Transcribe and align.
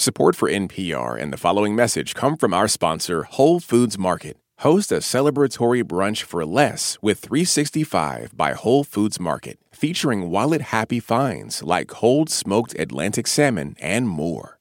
Support 0.00 0.34
for 0.34 0.48
NPR 0.48 1.20
and 1.20 1.30
the 1.30 1.36
following 1.36 1.76
message 1.76 2.14
come 2.14 2.38
from 2.38 2.54
our 2.54 2.68
sponsor, 2.68 3.24
Whole 3.24 3.60
Foods 3.60 3.98
Market. 3.98 4.38
Host 4.60 4.90
a 4.90 5.00
celebratory 5.00 5.84
brunch 5.84 6.22
for 6.22 6.46
less 6.46 6.96
with 7.02 7.18
365 7.18 8.34
by 8.34 8.54
Whole 8.54 8.82
Foods 8.82 9.20
Market, 9.20 9.58
featuring 9.70 10.30
wallet 10.30 10.62
happy 10.62 11.00
finds 11.00 11.62
like 11.62 11.88
cold 11.88 12.30
smoked 12.30 12.74
Atlantic 12.78 13.26
salmon 13.26 13.76
and 13.78 14.08
more. 14.08 14.58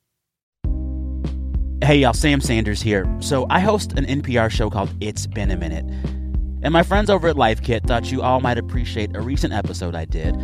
Hey, 1.82 2.00
y'all, 2.00 2.12
Sam 2.12 2.42
Sanders 2.42 2.82
here. 2.82 3.10
So, 3.22 3.48
I 3.50 3.62
host 3.62 3.94
an 3.94 4.04
NPR 4.08 4.52
show 4.52 4.70
called 4.70 4.94
It's 5.00 5.26
Been 5.26 5.52
a 5.52 5.56
Minute. 5.56 5.86
And 6.64 6.74
my 6.74 6.84
friends 6.84 7.10
over 7.10 7.30
at 7.30 7.38
Life 7.38 7.62
Kit 7.62 7.86
thought 7.86 8.12
you 8.12 8.22
all 8.22 8.42
might 8.42 8.58
appreciate 8.58 9.16
a 9.16 9.22
recent 9.22 9.54
episode 9.54 9.96
I 9.96 10.04
did 10.04 10.36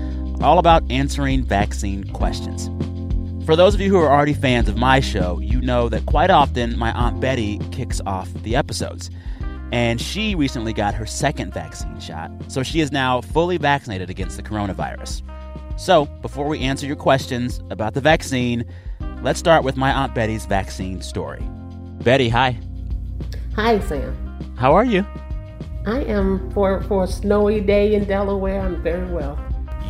all 0.41 0.57
about 0.57 0.89
answering 0.89 1.43
vaccine 1.43 2.05
questions. 2.14 2.70
For 3.46 3.55
those 3.55 3.75
of 3.75 3.82
you 3.82 3.91
who 3.91 3.98
are 3.98 4.09
already 4.09 4.34
fans 4.34 4.68
of 4.68 4.75
my 4.75 5.00
show, 5.00 5.38
you 5.38 5.62
know 5.62 5.88
that 5.89 6.07
quite 6.07 6.32
often 6.32 6.75
my 6.80 6.91
Aunt 6.94 7.22
Betty 7.22 7.59
kicks 7.72 8.02
off 8.08 8.27
the 8.41 8.55
episodes. 8.55 9.12
And 9.72 10.02
she 10.02 10.34
recently 10.34 10.73
got 10.73 10.95
her 10.95 11.05
second 11.05 11.53
vaccine 11.53 12.00
shot, 12.00 12.31
so 12.48 12.63
she 12.63 12.80
is 12.80 12.91
now 12.91 13.22
fully 13.22 13.58
vaccinated 13.58 14.09
against 14.09 14.38
the 14.38 14.41
coronavirus. 14.41 15.22
So, 15.80 16.05
before 16.23 16.48
we 16.48 16.59
answer 16.62 16.88
your 16.88 16.95
questions 16.95 17.62
about 17.70 17.94
the 17.94 18.02
vaccine, 18.02 18.66
let's 19.22 19.38
start 19.38 19.64
with 19.64 19.77
my 19.77 19.91
Aunt 19.91 20.16
Betty's 20.16 20.48
vaccine 20.48 21.03
story. 21.03 21.44
Betty, 22.03 22.30
hi. 22.30 22.58
Hi, 23.55 23.80
Sam. 23.81 24.55
How 24.58 24.73
are 24.73 24.86
you? 24.86 25.05
I 25.86 26.00
am 26.05 26.50
for 26.50 26.81
for 26.84 27.03
a 27.03 27.08
snowy 27.08 27.62
day 27.62 27.94
in 27.94 28.05
Delaware. 28.05 28.62
I'm 28.62 28.81
very 28.81 29.08
well. 29.12 29.38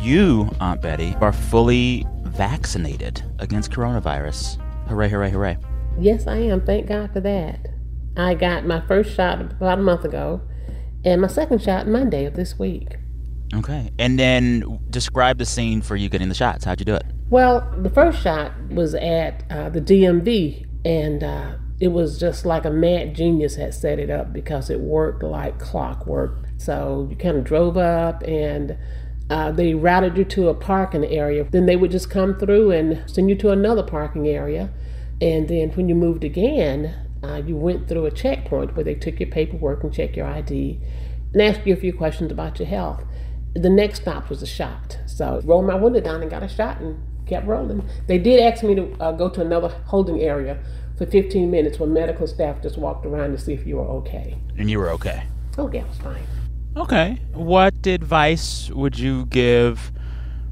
You, 0.02 0.50
Aunt 0.60 0.82
Betty, 0.82 1.14
are 1.22 1.32
fully 1.32 2.04
vaccinated 2.36 3.22
against 3.38 3.70
coronavirus. 3.70 4.60
Hooray, 4.88 5.08
hooray, 5.08 5.30
hooray. 5.30 5.58
Yes, 5.98 6.26
I 6.26 6.36
am. 6.36 6.64
Thank 6.64 6.88
God 6.88 7.12
for 7.12 7.20
that. 7.20 7.66
I 8.16 8.34
got 8.34 8.64
my 8.64 8.80
first 8.86 9.14
shot 9.14 9.40
about 9.40 9.78
a 9.78 9.82
month 9.82 10.04
ago 10.04 10.40
and 11.04 11.20
my 11.20 11.28
second 11.28 11.62
shot 11.62 11.86
Monday 11.86 12.24
of 12.24 12.34
this 12.34 12.58
week. 12.58 12.96
Okay. 13.54 13.90
And 13.98 14.18
then 14.18 14.80
describe 14.90 15.38
the 15.38 15.46
scene 15.46 15.80
for 15.80 15.96
you 15.96 16.08
getting 16.08 16.28
the 16.28 16.34
shots. 16.34 16.64
How'd 16.64 16.80
you 16.80 16.84
do 16.84 16.94
it? 16.94 17.04
Well, 17.30 17.72
the 17.78 17.90
first 17.90 18.22
shot 18.22 18.52
was 18.70 18.94
at 18.94 19.44
uh, 19.50 19.70
the 19.70 19.80
DMV, 19.80 20.66
and 20.84 21.22
uh, 21.22 21.56
it 21.80 21.88
was 21.88 22.18
just 22.18 22.44
like 22.44 22.64
a 22.64 22.70
mad 22.70 23.14
genius 23.14 23.56
had 23.56 23.74
set 23.74 23.98
it 23.98 24.10
up 24.10 24.32
because 24.32 24.70
it 24.70 24.80
worked 24.80 25.22
like 25.22 25.58
clockwork. 25.58 26.38
So 26.56 27.06
you 27.10 27.16
kind 27.16 27.36
of 27.36 27.44
drove 27.44 27.76
up 27.76 28.22
and 28.22 28.76
uh, 29.28 29.50
they 29.50 29.74
routed 29.74 30.16
you 30.16 30.24
to 30.24 30.48
a 30.48 30.54
parking 30.54 31.04
area. 31.04 31.44
Then 31.44 31.66
they 31.66 31.76
would 31.76 31.90
just 31.90 32.10
come 32.10 32.38
through 32.38 32.70
and 32.70 33.08
send 33.10 33.28
you 33.28 33.36
to 33.36 33.50
another 33.50 33.82
parking 33.82 34.28
area. 34.28 34.70
And 35.20 35.48
then 35.48 35.70
when 35.70 35.88
you 35.88 35.94
moved 35.94 36.24
again, 36.24 36.94
uh, 37.22 37.42
you 37.44 37.56
went 37.56 37.88
through 37.88 38.06
a 38.06 38.10
checkpoint 38.10 38.76
where 38.76 38.84
they 38.84 38.94
took 38.94 39.18
your 39.18 39.28
paperwork 39.28 39.82
and 39.82 39.92
checked 39.92 40.16
your 40.16 40.26
ID 40.26 40.78
and 41.32 41.42
asked 41.42 41.66
you 41.66 41.72
a 41.72 41.76
few 41.76 41.92
questions 41.92 42.30
about 42.30 42.58
your 42.58 42.68
health. 42.68 43.04
The 43.54 43.70
next 43.70 44.02
stop 44.02 44.28
was 44.28 44.42
a 44.42 44.46
shot. 44.46 44.98
So 45.06 45.38
I 45.42 45.46
rolled 45.46 45.66
my 45.66 45.74
window 45.74 46.00
down 46.00 46.22
and 46.22 46.30
got 46.30 46.42
a 46.42 46.48
shot 46.48 46.80
and 46.80 47.00
kept 47.26 47.46
rolling. 47.46 47.88
They 48.06 48.18
did 48.18 48.40
ask 48.40 48.62
me 48.62 48.74
to 48.76 48.92
uh, 49.00 49.12
go 49.12 49.28
to 49.30 49.40
another 49.40 49.68
holding 49.86 50.20
area 50.20 50.58
for 50.96 51.06
15 51.06 51.50
minutes 51.50 51.78
where 51.78 51.88
medical 51.88 52.26
staff 52.26 52.62
just 52.62 52.78
walked 52.78 53.04
around 53.04 53.32
to 53.32 53.38
see 53.38 53.52
if 53.52 53.66
you 53.66 53.76
were 53.76 53.88
okay. 53.88 54.38
And 54.56 54.70
you 54.70 54.78
were 54.78 54.90
okay? 54.90 55.24
Oh, 55.58 55.70
yeah, 55.72 55.82
I 55.82 55.88
was 55.88 55.98
fine. 55.98 56.22
Okay. 56.76 57.18
What 57.32 57.86
advice 57.86 58.70
would 58.70 58.98
you 58.98 59.24
give 59.26 59.92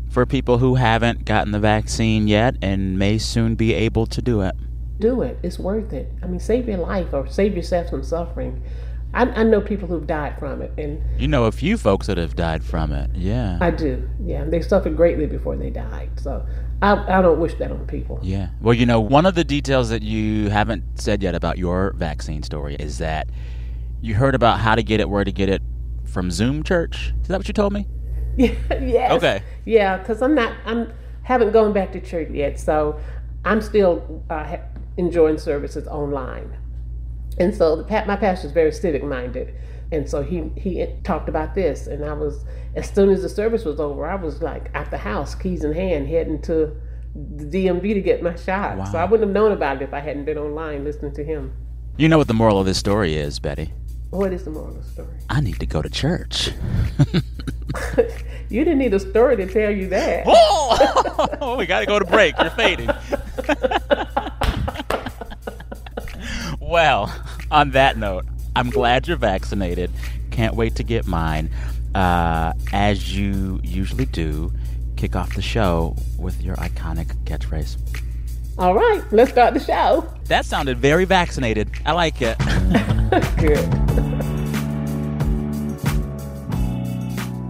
for 0.08 0.24
people 0.24 0.58
who 0.58 0.76
haven't 0.76 1.26
gotten 1.26 1.52
the 1.52 1.60
vaccine 1.60 2.28
yet 2.28 2.56
and 2.62 2.98
may 2.98 3.18
soon 3.18 3.56
be 3.56 3.74
able 3.74 4.06
to 4.06 4.22
do 4.22 4.40
it? 4.40 4.54
Do 4.98 5.20
it. 5.20 5.38
It's 5.42 5.58
worth 5.58 5.92
it. 5.92 6.10
I 6.22 6.26
mean, 6.26 6.40
save 6.40 6.66
your 6.66 6.78
life 6.78 7.12
or 7.12 7.28
save 7.28 7.54
yourself 7.54 7.90
some 7.90 8.02
suffering. 8.02 8.62
I, 9.12 9.24
I 9.26 9.42
know 9.42 9.60
people 9.60 9.86
who've 9.86 10.06
died 10.06 10.38
from 10.38 10.62
it, 10.62 10.72
and 10.76 11.00
you 11.20 11.28
know 11.28 11.44
a 11.44 11.52
few 11.52 11.76
folks 11.78 12.08
that 12.08 12.18
have 12.18 12.34
died 12.34 12.64
from 12.64 12.90
it. 12.90 13.10
Yeah, 13.14 13.58
I 13.60 13.70
do. 13.70 14.08
Yeah, 14.24 14.44
they 14.44 14.60
suffered 14.60 14.96
greatly 14.96 15.26
before 15.26 15.56
they 15.56 15.70
died. 15.70 16.10
So 16.16 16.44
I, 16.82 17.18
I 17.18 17.22
don't 17.22 17.38
wish 17.38 17.54
that 17.54 17.70
on 17.70 17.86
people. 17.86 18.18
Yeah. 18.22 18.48
Well, 18.60 18.74
you 18.74 18.86
know, 18.86 19.00
one 19.00 19.24
of 19.24 19.36
the 19.36 19.44
details 19.44 19.90
that 19.90 20.02
you 20.02 20.48
haven't 20.48 20.82
said 21.00 21.22
yet 21.22 21.36
about 21.36 21.58
your 21.58 21.92
vaccine 21.92 22.42
story 22.42 22.74
is 22.76 22.98
that 22.98 23.28
you 24.00 24.14
heard 24.14 24.34
about 24.34 24.58
how 24.58 24.74
to 24.74 24.82
get 24.82 25.00
it, 25.00 25.08
where 25.08 25.22
to 25.22 25.32
get 25.32 25.48
it 25.48 25.62
from 26.14 26.30
Zoom 26.30 26.62
Church. 26.62 27.12
Is 27.20 27.28
that 27.28 27.36
what 27.36 27.48
you 27.48 27.52
told 27.52 27.72
me? 27.72 27.86
Yeah. 28.36 28.54
yes. 28.80 29.12
Okay. 29.12 29.42
Yeah, 29.66 29.98
because 29.98 30.22
I'm 30.22 30.34
not. 30.34 30.54
I'm 30.64 30.90
haven't 31.24 31.52
gone 31.52 31.72
back 31.72 31.92
to 31.92 32.00
church 32.00 32.30
yet, 32.30 32.58
so 32.60 32.98
I'm 33.44 33.60
still 33.60 34.22
uh, 34.30 34.56
enjoying 34.96 35.38
services 35.38 35.88
online. 35.88 36.56
And 37.38 37.54
so 37.54 37.76
the, 37.76 38.04
my 38.06 38.16
pastor 38.16 38.46
is 38.46 38.52
very 38.52 38.70
civic 38.72 39.02
minded, 39.02 39.54
and 39.90 40.08
so 40.08 40.22
he 40.22 40.50
he 40.56 40.86
talked 41.02 41.28
about 41.28 41.54
this, 41.54 41.88
and 41.88 42.04
I 42.04 42.12
was 42.12 42.44
as 42.76 42.88
soon 42.88 43.10
as 43.10 43.22
the 43.22 43.28
service 43.28 43.64
was 43.64 43.80
over, 43.80 44.06
I 44.06 44.14
was 44.14 44.40
like 44.40 44.70
at 44.74 44.90
the 44.90 44.98
house, 44.98 45.34
keys 45.34 45.64
in 45.64 45.72
hand, 45.72 46.08
heading 46.08 46.40
to 46.42 46.76
the 47.14 47.44
DMV 47.44 47.94
to 47.94 48.00
get 48.00 48.22
my 48.22 48.36
shot. 48.36 48.76
Wow. 48.76 48.84
So 48.84 48.98
I 48.98 49.04
wouldn't 49.04 49.28
have 49.28 49.34
known 49.34 49.52
about 49.52 49.76
it 49.76 49.82
if 49.82 49.94
I 49.94 50.00
hadn't 50.00 50.24
been 50.24 50.38
online 50.38 50.84
listening 50.84 51.14
to 51.14 51.24
him. 51.24 51.52
You 51.96 52.08
know 52.08 52.18
what 52.18 52.26
the 52.26 52.34
moral 52.34 52.58
of 52.58 52.66
this 52.66 52.78
story 52.78 53.14
is, 53.14 53.38
Betty? 53.38 53.72
What 54.14 54.32
is 54.32 54.44
the 54.44 54.50
moral 54.50 54.68
of 54.68 54.76
the 54.76 54.90
story? 54.90 55.08
I 55.28 55.40
need 55.40 55.58
to 55.58 55.66
go 55.66 55.82
to 55.82 55.90
church. 55.90 56.52
you 58.48 58.62
didn't 58.64 58.78
need 58.78 58.94
a 58.94 59.00
story 59.00 59.36
to 59.36 59.44
tell 59.44 59.72
you 59.72 59.88
that. 59.88 60.22
Oh, 60.24 61.56
we 61.58 61.66
got 61.66 61.80
to 61.80 61.86
go 61.86 61.98
to 61.98 62.04
break. 62.04 62.38
You're 62.38 62.50
fading. 62.50 62.90
well, 66.60 67.12
on 67.50 67.72
that 67.72 67.98
note, 67.98 68.24
I'm 68.54 68.70
glad 68.70 69.08
you're 69.08 69.16
vaccinated. 69.16 69.90
Can't 70.30 70.54
wait 70.54 70.76
to 70.76 70.84
get 70.84 71.08
mine. 71.08 71.50
Uh, 71.92 72.52
as 72.72 73.18
you 73.18 73.60
usually 73.64 74.06
do, 74.06 74.52
kick 74.96 75.16
off 75.16 75.34
the 75.34 75.42
show 75.42 75.96
with 76.20 76.40
your 76.40 76.54
iconic 76.58 77.06
catchphrase. 77.24 77.78
All 78.58 78.76
right, 78.76 79.02
let's 79.10 79.32
start 79.32 79.54
the 79.54 79.60
show. 79.60 80.08
That 80.26 80.46
sounded 80.46 80.78
very 80.78 81.04
vaccinated. 81.04 81.68
I 81.84 81.90
like 81.90 82.22
it. 82.22 82.38
Good. 83.38 83.83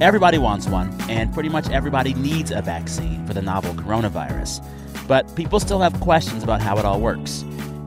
Everybody 0.00 0.38
wants 0.38 0.66
one, 0.66 0.92
and 1.08 1.32
pretty 1.32 1.48
much 1.48 1.70
everybody 1.70 2.14
needs 2.14 2.50
a 2.50 2.60
vaccine 2.60 3.24
for 3.28 3.32
the 3.32 3.40
novel 3.40 3.74
coronavirus. 3.74 4.60
But 5.06 5.36
people 5.36 5.60
still 5.60 5.78
have 5.78 5.98
questions 6.00 6.42
about 6.42 6.60
how 6.60 6.76
it 6.78 6.84
all 6.84 7.00
works. 7.00 7.44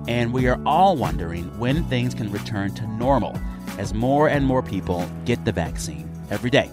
And 0.07 0.31
we 0.31 0.47
are 0.47 0.57
all 0.65 0.95
wondering 0.95 1.45
when 1.59 1.83
things 1.89 2.13
can 2.15 2.31
return 2.31 2.73
to 2.75 2.87
normal 2.87 3.37
as 3.77 3.93
more 3.93 4.29
and 4.29 4.45
more 4.45 4.63
people 4.63 5.05
get 5.25 5.43
the 5.43 5.51
vaccine 5.51 6.09
every 6.29 6.49
day. 6.49 6.71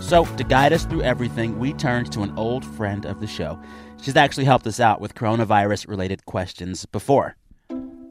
So, 0.00 0.24
to 0.24 0.42
guide 0.42 0.72
us 0.72 0.84
through 0.84 1.02
everything, 1.02 1.60
we 1.60 1.72
turned 1.72 2.10
to 2.12 2.22
an 2.22 2.36
old 2.36 2.64
friend 2.64 3.06
of 3.06 3.20
the 3.20 3.26
show. 3.28 3.60
She's 4.02 4.16
actually 4.16 4.46
helped 4.46 4.66
us 4.66 4.80
out 4.80 5.00
with 5.00 5.14
coronavirus 5.14 5.86
related 5.86 6.26
questions 6.26 6.86
before. 6.86 7.36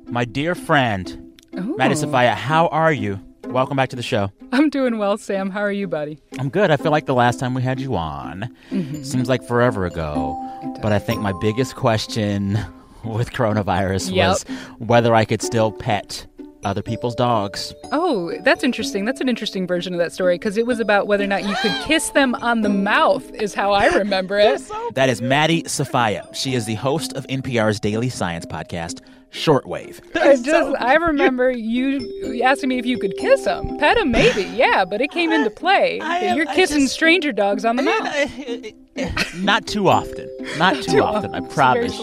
My 0.05 0.23
dear 0.23 0.55
friend, 0.55 1.35
Ooh. 1.57 1.75
Maddie 1.75 1.95
Sofia, 1.95 2.33
how 2.33 2.67
are 2.67 2.93
you? 2.93 3.19
Welcome 3.55 3.77
back 3.77 3.88
to 3.91 3.95
the 3.95 4.03
show. 4.03 4.33
I'm 4.51 4.69
doing 4.69 4.97
well, 4.97 5.17
Sam. 5.17 5.49
How 5.49 5.61
are 5.61 5.71
you, 5.71 5.88
buddy? 5.88 6.19
I'm 6.39 6.49
good. 6.49 6.71
I 6.71 6.75
feel 6.75 6.91
like 6.91 7.05
the 7.05 7.13
last 7.13 7.39
time 7.39 7.53
we 7.53 7.61
had 7.61 7.79
you 7.79 7.95
on 7.95 8.53
mm-hmm. 8.69 9.01
seems 9.01 9.29
like 9.29 9.41
forever 9.47 9.85
ago. 9.85 10.38
But 10.81 10.91
I 10.91 10.99
think 10.99 11.21
my 11.21 11.31
biggest 11.39 11.77
question 11.77 12.59
with 13.05 13.31
coronavirus 13.31 14.13
yep. 14.13 14.27
was 14.27 14.43
whether 14.79 15.16
I 15.16 15.23
could 15.23 15.41
still 15.41 15.71
pet 15.71 16.27
other 16.66 16.81
people's 16.81 17.16
dogs. 17.16 17.73
Oh, 17.93 18.38
that's 18.41 18.61
interesting. 18.61 19.05
That's 19.05 19.21
an 19.21 19.29
interesting 19.29 19.66
version 19.66 19.93
of 19.93 19.99
that 19.99 20.11
story 20.11 20.35
because 20.35 20.57
it 20.57 20.66
was 20.66 20.81
about 20.81 21.07
whether 21.07 21.23
or 21.23 21.27
not 21.27 21.47
you 21.47 21.55
could 21.61 21.79
kiss 21.83 22.09
them 22.09 22.35
on 22.35 22.59
the 22.59 22.67
mouth, 22.69 23.23
is 23.35 23.53
how 23.53 23.72
I 23.72 23.85
remember 23.85 24.37
it. 24.37 24.61
that 24.95 25.07
is 25.07 25.22
Maddie 25.22 25.63
Sofia. 25.66 26.27
She 26.33 26.55
is 26.55 26.66
the 26.66 26.75
host 26.75 27.13
of 27.13 27.25
NPR's 27.27 27.79
daily 27.79 28.09
science 28.09 28.45
podcast, 28.45 28.99
Shortwave. 29.31 29.99
I 30.16 30.35
just, 30.35 30.45
so 30.45 30.75
I 30.77 30.95
remember 30.95 31.51
you 31.51 32.41
asking 32.43 32.69
me 32.69 32.79
if 32.79 32.85
you 32.85 32.97
could 32.97 33.16
kiss 33.17 33.45
him, 33.45 33.77
Pet 33.77 33.97
him, 33.97 34.11
maybe, 34.11 34.43
yeah, 34.43 34.85
but 34.85 35.01
it 35.01 35.11
came 35.11 35.31
into 35.31 35.49
play. 35.49 35.99
Am, 35.99 36.37
You're 36.37 36.45
kissing 36.45 36.83
just, 36.83 36.93
stranger 36.93 37.31
dogs 37.31 37.66
on 37.66 37.75
the 37.75 37.83
mouth. 37.83 39.33
Not 39.35 39.67
too 39.67 39.89
often. 39.89 40.29
Not 40.57 40.75
too, 40.75 40.83
too 40.83 41.03
often, 41.03 41.35
often, 41.35 41.45
I 41.45 41.53
promise. 41.53 41.99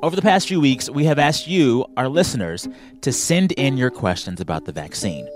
Over 0.00 0.14
the 0.14 0.22
past 0.22 0.46
few 0.46 0.60
weeks, 0.60 0.88
we 0.88 1.04
have 1.04 1.18
asked 1.18 1.48
you, 1.48 1.84
our 1.96 2.08
listeners, 2.08 2.68
to 3.00 3.12
send 3.12 3.50
in 3.52 3.76
your 3.76 3.90
questions 3.90 4.40
about 4.40 4.64
the 4.64 4.72
vaccine. 4.72 5.28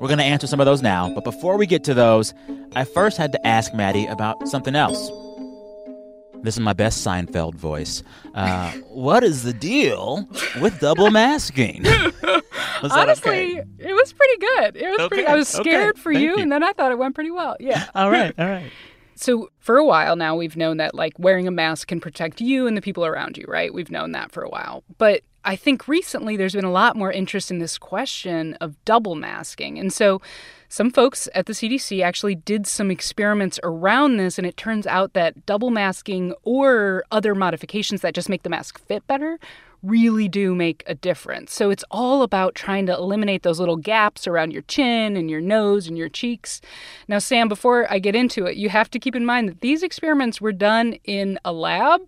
We're 0.00 0.08
going 0.08 0.18
to 0.18 0.24
answer 0.24 0.46
some 0.46 0.60
of 0.60 0.66
those 0.66 0.80
now, 0.80 1.12
but 1.14 1.24
before 1.24 1.58
we 1.58 1.66
get 1.66 1.84
to 1.84 1.92
those, 1.94 2.32
I 2.74 2.84
first 2.84 3.18
had 3.18 3.32
to 3.32 3.46
ask 3.46 3.74
Maddie 3.74 4.06
about 4.06 4.48
something 4.48 4.74
else. 4.74 5.10
This 6.42 6.54
is 6.54 6.60
my 6.60 6.72
best 6.72 7.04
Seinfeld 7.04 7.54
voice. 7.54 8.02
Uh, 8.34 8.72
what 8.88 9.24
is 9.24 9.42
the 9.42 9.52
deal 9.52 10.28
with 10.60 10.78
double 10.80 11.10
masking? 11.10 11.84
Honestly, 12.82 13.60
okay? 13.60 13.68
it 13.78 13.92
was 13.92 14.12
pretty 14.12 14.38
good. 14.38 14.76
It 14.76 14.88
was 14.88 15.00
okay. 15.00 15.08
pretty. 15.08 15.26
I 15.26 15.34
was 15.34 15.48
scared 15.48 15.94
okay. 15.94 16.00
for 16.00 16.12
you, 16.12 16.20
you, 16.20 16.36
and 16.36 16.50
then 16.50 16.62
I 16.62 16.72
thought 16.72 16.92
it 16.92 16.98
went 16.98 17.14
pretty 17.14 17.30
well. 17.30 17.56
Yeah. 17.58 17.86
all 17.94 18.10
right. 18.10 18.34
All 18.38 18.46
right. 18.48 18.70
So, 19.20 19.50
for 19.58 19.76
a 19.78 19.84
while 19.84 20.14
now, 20.14 20.36
we've 20.36 20.56
known 20.56 20.76
that 20.76 20.94
like 20.94 21.12
wearing 21.18 21.48
a 21.48 21.50
mask 21.50 21.88
can 21.88 21.98
protect 21.98 22.40
you 22.40 22.68
and 22.68 22.76
the 22.76 22.80
people 22.80 23.04
around 23.04 23.36
you, 23.36 23.46
right? 23.48 23.74
We've 23.74 23.90
known 23.90 24.12
that 24.12 24.30
for 24.30 24.44
a 24.44 24.48
while. 24.48 24.84
But 24.96 25.22
I 25.44 25.56
think 25.56 25.88
recently 25.88 26.36
there's 26.36 26.54
been 26.54 26.64
a 26.64 26.70
lot 26.70 26.94
more 26.94 27.10
interest 27.10 27.50
in 27.50 27.58
this 27.58 27.78
question 27.78 28.54
of 28.60 28.76
double 28.84 29.16
masking. 29.16 29.76
And 29.76 29.92
so, 29.92 30.22
some 30.68 30.90
folks 30.90 31.28
at 31.34 31.46
the 31.46 31.54
CDC 31.54 32.02
actually 32.02 32.34
did 32.34 32.66
some 32.66 32.90
experiments 32.90 33.58
around 33.62 34.18
this, 34.18 34.38
and 34.38 34.46
it 34.46 34.56
turns 34.56 34.86
out 34.86 35.14
that 35.14 35.46
double 35.46 35.70
masking 35.70 36.34
or 36.42 37.04
other 37.10 37.34
modifications 37.34 38.02
that 38.02 38.14
just 38.14 38.28
make 38.28 38.42
the 38.42 38.50
mask 38.50 38.78
fit 38.86 39.06
better 39.06 39.38
really 39.82 40.28
do 40.28 40.54
make 40.54 40.82
a 40.86 40.94
difference. 40.94 41.52
So 41.52 41.70
it's 41.70 41.84
all 41.90 42.22
about 42.22 42.54
trying 42.54 42.86
to 42.86 42.94
eliminate 42.94 43.44
those 43.44 43.60
little 43.60 43.76
gaps 43.76 44.26
around 44.26 44.52
your 44.52 44.62
chin 44.62 45.16
and 45.16 45.30
your 45.30 45.40
nose 45.40 45.86
and 45.86 45.96
your 45.96 46.08
cheeks. 46.08 46.60
Now, 47.06 47.18
Sam, 47.18 47.48
before 47.48 47.90
I 47.90 47.98
get 47.98 48.16
into 48.16 48.46
it, 48.46 48.56
you 48.56 48.68
have 48.70 48.90
to 48.90 48.98
keep 48.98 49.14
in 49.14 49.24
mind 49.24 49.48
that 49.48 49.60
these 49.60 49.82
experiments 49.82 50.40
were 50.40 50.52
done 50.52 50.94
in 51.04 51.38
a 51.44 51.52
lab 51.52 52.00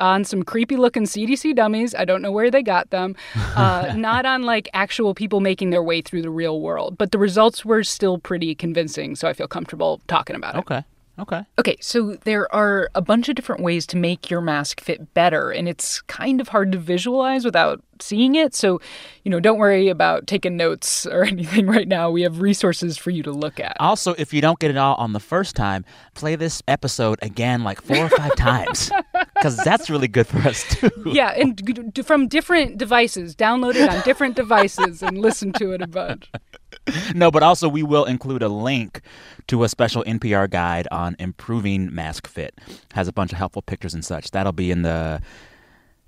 on 0.00 0.24
some 0.24 0.42
creepy 0.42 0.76
looking 0.76 1.04
CDC 1.04 1.54
dummies. 1.54 1.94
I 1.94 2.04
don't 2.04 2.22
know 2.22 2.32
where 2.32 2.50
they 2.50 2.62
got 2.62 2.90
them. 2.90 3.16
Uh, 3.60 3.92
not 3.96 4.24
on 4.24 4.44
like 4.44 4.70
actual 4.72 5.12
people 5.12 5.40
making 5.40 5.70
their 5.70 5.82
way 5.82 6.00
through 6.00 6.22
the 6.22 6.30
real 6.30 6.60
world. 6.60 6.96
But 6.96 7.10
the 7.10 7.18
results 7.18 7.64
were 7.64 7.82
still 7.82 8.16
pretty 8.16 8.54
convincing, 8.54 9.16
so 9.16 9.28
I 9.28 9.32
feel 9.32 9.48
comfortable 9.48 10.00
talking 10.06 10.36
about 10.36 10.54
it. 10.54 10.58
Okay. 10.60 10.84
Okay. 11.20 11.44
Okay, 11.58 11.76
so 11.82 12.16
there 12.24 12.52
are 12.54 12.88
a 12.94 13.02
bunch 13.02 13.28
of 13.28 13.34
different 13.34 13.62
ways 13.62 13.86
to 13.88 13.96
make 13.98 14.30
your 14.30 14.40
mask 14.40 14.80
fit 14.80 15.12
better, 15.12 15.50
and 15.50 15.68
it's 15.68 16.00
kind 16.02 16.40
of 16.40 16.48
hard 16.48 16.72
to 16.72 16.78
visualize 16.78 17.44
without 17.44 17.82
seeing 18.00 18.36
it. 18.36 18.54
So, 18.54 18.80
you 19.22 19.30
know, 19.30 19.38
don't 19.38 19.58
worry 19.58 19.88
about 19.88 20.26
taking 20.26 20.56
notes 20.56 21.04
or 21.10 21.24
anything 21.24 21.66
right 21.66 21.86
now. 21.86 22.10
We 22.10 22.22
have 22.22 22.40
resources 22.40 22.96
for 22.96 23.10
you 23.10 23.22
to 23.24 23.32
look 23.32 23.60
at. 23.60 23.76
Also, 23.80 24.14
if 24.16 24.32
you 24.32 24.40
don't 24.40 24.58
get 24.58 24.70
it 24.70 24.78
all 24.78 24.94
on 24.94 25.12
the 25.12 25.20
first 25.20 25.56
time, 25.56 25.84
play 26.14 26.36
this 26.36 26.62
episode 26.66 27.18
again 27.20 27.64
like 27.64 27.82
four 27.82 28.06
or 28.06 28.08
five 28.08 28.34
times 28.36 28.90
because 29.40 29.56
that's 29.56 29.88
really 29.88 30.08
good 30.08 30.26
for 30.26 30.38
us 30.48 30.62
too. 30.64 30.90
Yeah, 31.06 31.30
and 31.30 31.98
from 32.06 32.28
different 32.28 32.78
devices, 32.78 33.34
download 33.34 33.74
it 33.74 33.88
on 33.88 34.00
different 34.02 34.36
devices 34.36 35.02
and 35.02 35.18
listen 35.18 35.52
to 35.54 35.72
it 35.72 35.80
a 35.80 35.86
bunch. 35.86 36.30
no, 37.14 37.30
but 37.30 37.42
also 37.42 37.68
we 37.68 37.82
will 37.82 38.04
include 38.04 38.42
a 38.42 38.48
link 38.48 39.00
to 39.48 39.64
a 39.64 39.68
special 39.68 40.04
NPR 40.04 40.48
guide 40.50 40.86
on 40.90 41.16
improving 41.18 41.92
mask 41.94 42.26
fit. 42.26 42.54
Has 42.92 43.08
a 43.08 43.12
bunch 43.12 43.32
of 43.32 43.38
helpful 43.38 43.62
pictures 43.62 43.94
and 43.94 44.04
such. 44.04 44.30
That'll 44.30 44.52
be 44.52 44.70
in 44.70 44.82
the 44.82 45.20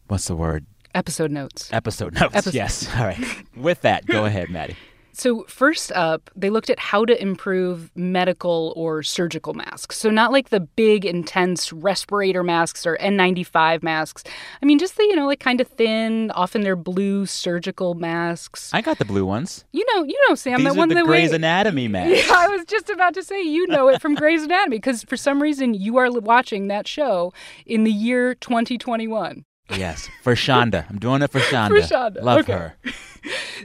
what's 0.08 0.26
the 0.28 0.36
word? 0.36 0.66
Episode 0.94 1.30
notes. 1.30 1.72
Episode 1.72 2.12
notes. 2.14 2.34
Episode. 2.34 2.54
Yes. 2.54 2.86
All 2.96 3.04
right. 3.06 3.18
With 3.56 3.80
that, 3.80 4.04
go 4.06 4.24
ahead, 4.26 4.50
Maddie. 4.50 4.76
So, 5.12 5.44
first 5.48 5.92
up, 5.92 6.30
they 6.34 6.50
looked 6.50 6.70
at 6.70 6.78
how 6.78 7.04
to 7.04 7.20
improve 7.20 7.90
medical 7.94 8.72
or 8.76 9.02
surgical 9.02 9.52
masks. 9.52 9.98
So, 9.98 10.10
not 10.10 10.32
like 10.32 10.48
the 10.48 10.60
big, 10.60 11.04
intense 11.04 11.72
respirator 11.72 12.42
masks 12.42 12.86
or 12.86 12.96
N95 12.96 13.82
masks. 13.82 14.24
I 14.62 14.66
mean, 14.66 14.78
just 14.78 14.96
the, 14.96 15.04
you 15.04 15.14
know, 15.14 15.26
like 15.26 15.40
kind 15.40 15.60
of 15.60 15.68
thin, 15.68 16.30
often 16.30 16.62
they're 16.62 16.76
blue 16.76 17.26
surgical 17.26 17.94
masks. 17.94 18.70
I 18.72 18.80
got 18.80 18.98
the 18.98 19.04
blue 19.04 19.26
ones. 19.26 19.64
You 19.72 19.84
know, 19.94 20.04
you 20.04 20.18
know, 20.28 20.34
Sam, 20.34 20.58
These 20.58 20.64
that 20.64 20.74
are 20.74 20.78
one 20.78 20.88
the 20.88 20.94
that 20.96 21.04
Grey's 21.04 21.30
we, 21.30 21.36
Anatomy 21.36 21.88
masks. 21.88 22.26
Yeah, 22.26 22.34
I 22.34 22.48
was 22.48 22.64
just 22.64 22.88
about 22.88 23.14
to 23.14 23.22
say, 23.22 23.42
you 23.42 23.66
know 23.66 23.88
it 23.88 24.00
from 24.00 24.14
Grey's 24.14 24.42
Anatomy 24.44 24.78
because 24.78 25.02
for 25.04 25.16
some 25.16 25.42
reason 25.42 25.74
you 25.74 25.98
are 25.98 26.10
watching 26.10 26.68
that 26.68 26.88
show 26.88 27.32
in 27.66 27.84
the 27.84 27.92
year 27.92 28.34
2021. 28.34 29.44
Yes, 29.70 30.08
for 30.22 30.34
Shonda. 30.34 30.88
I'm 30.90 30.98
doing 30.98 31.22
it 31.22 31.30
for 31.30 31.40
Shonda. 31.50 31.68
For 31.68 31.94
Shonda. 31.94 32.22
Love 32.22 32.40
okay. 32.40 32.52
her. 32.52 32.76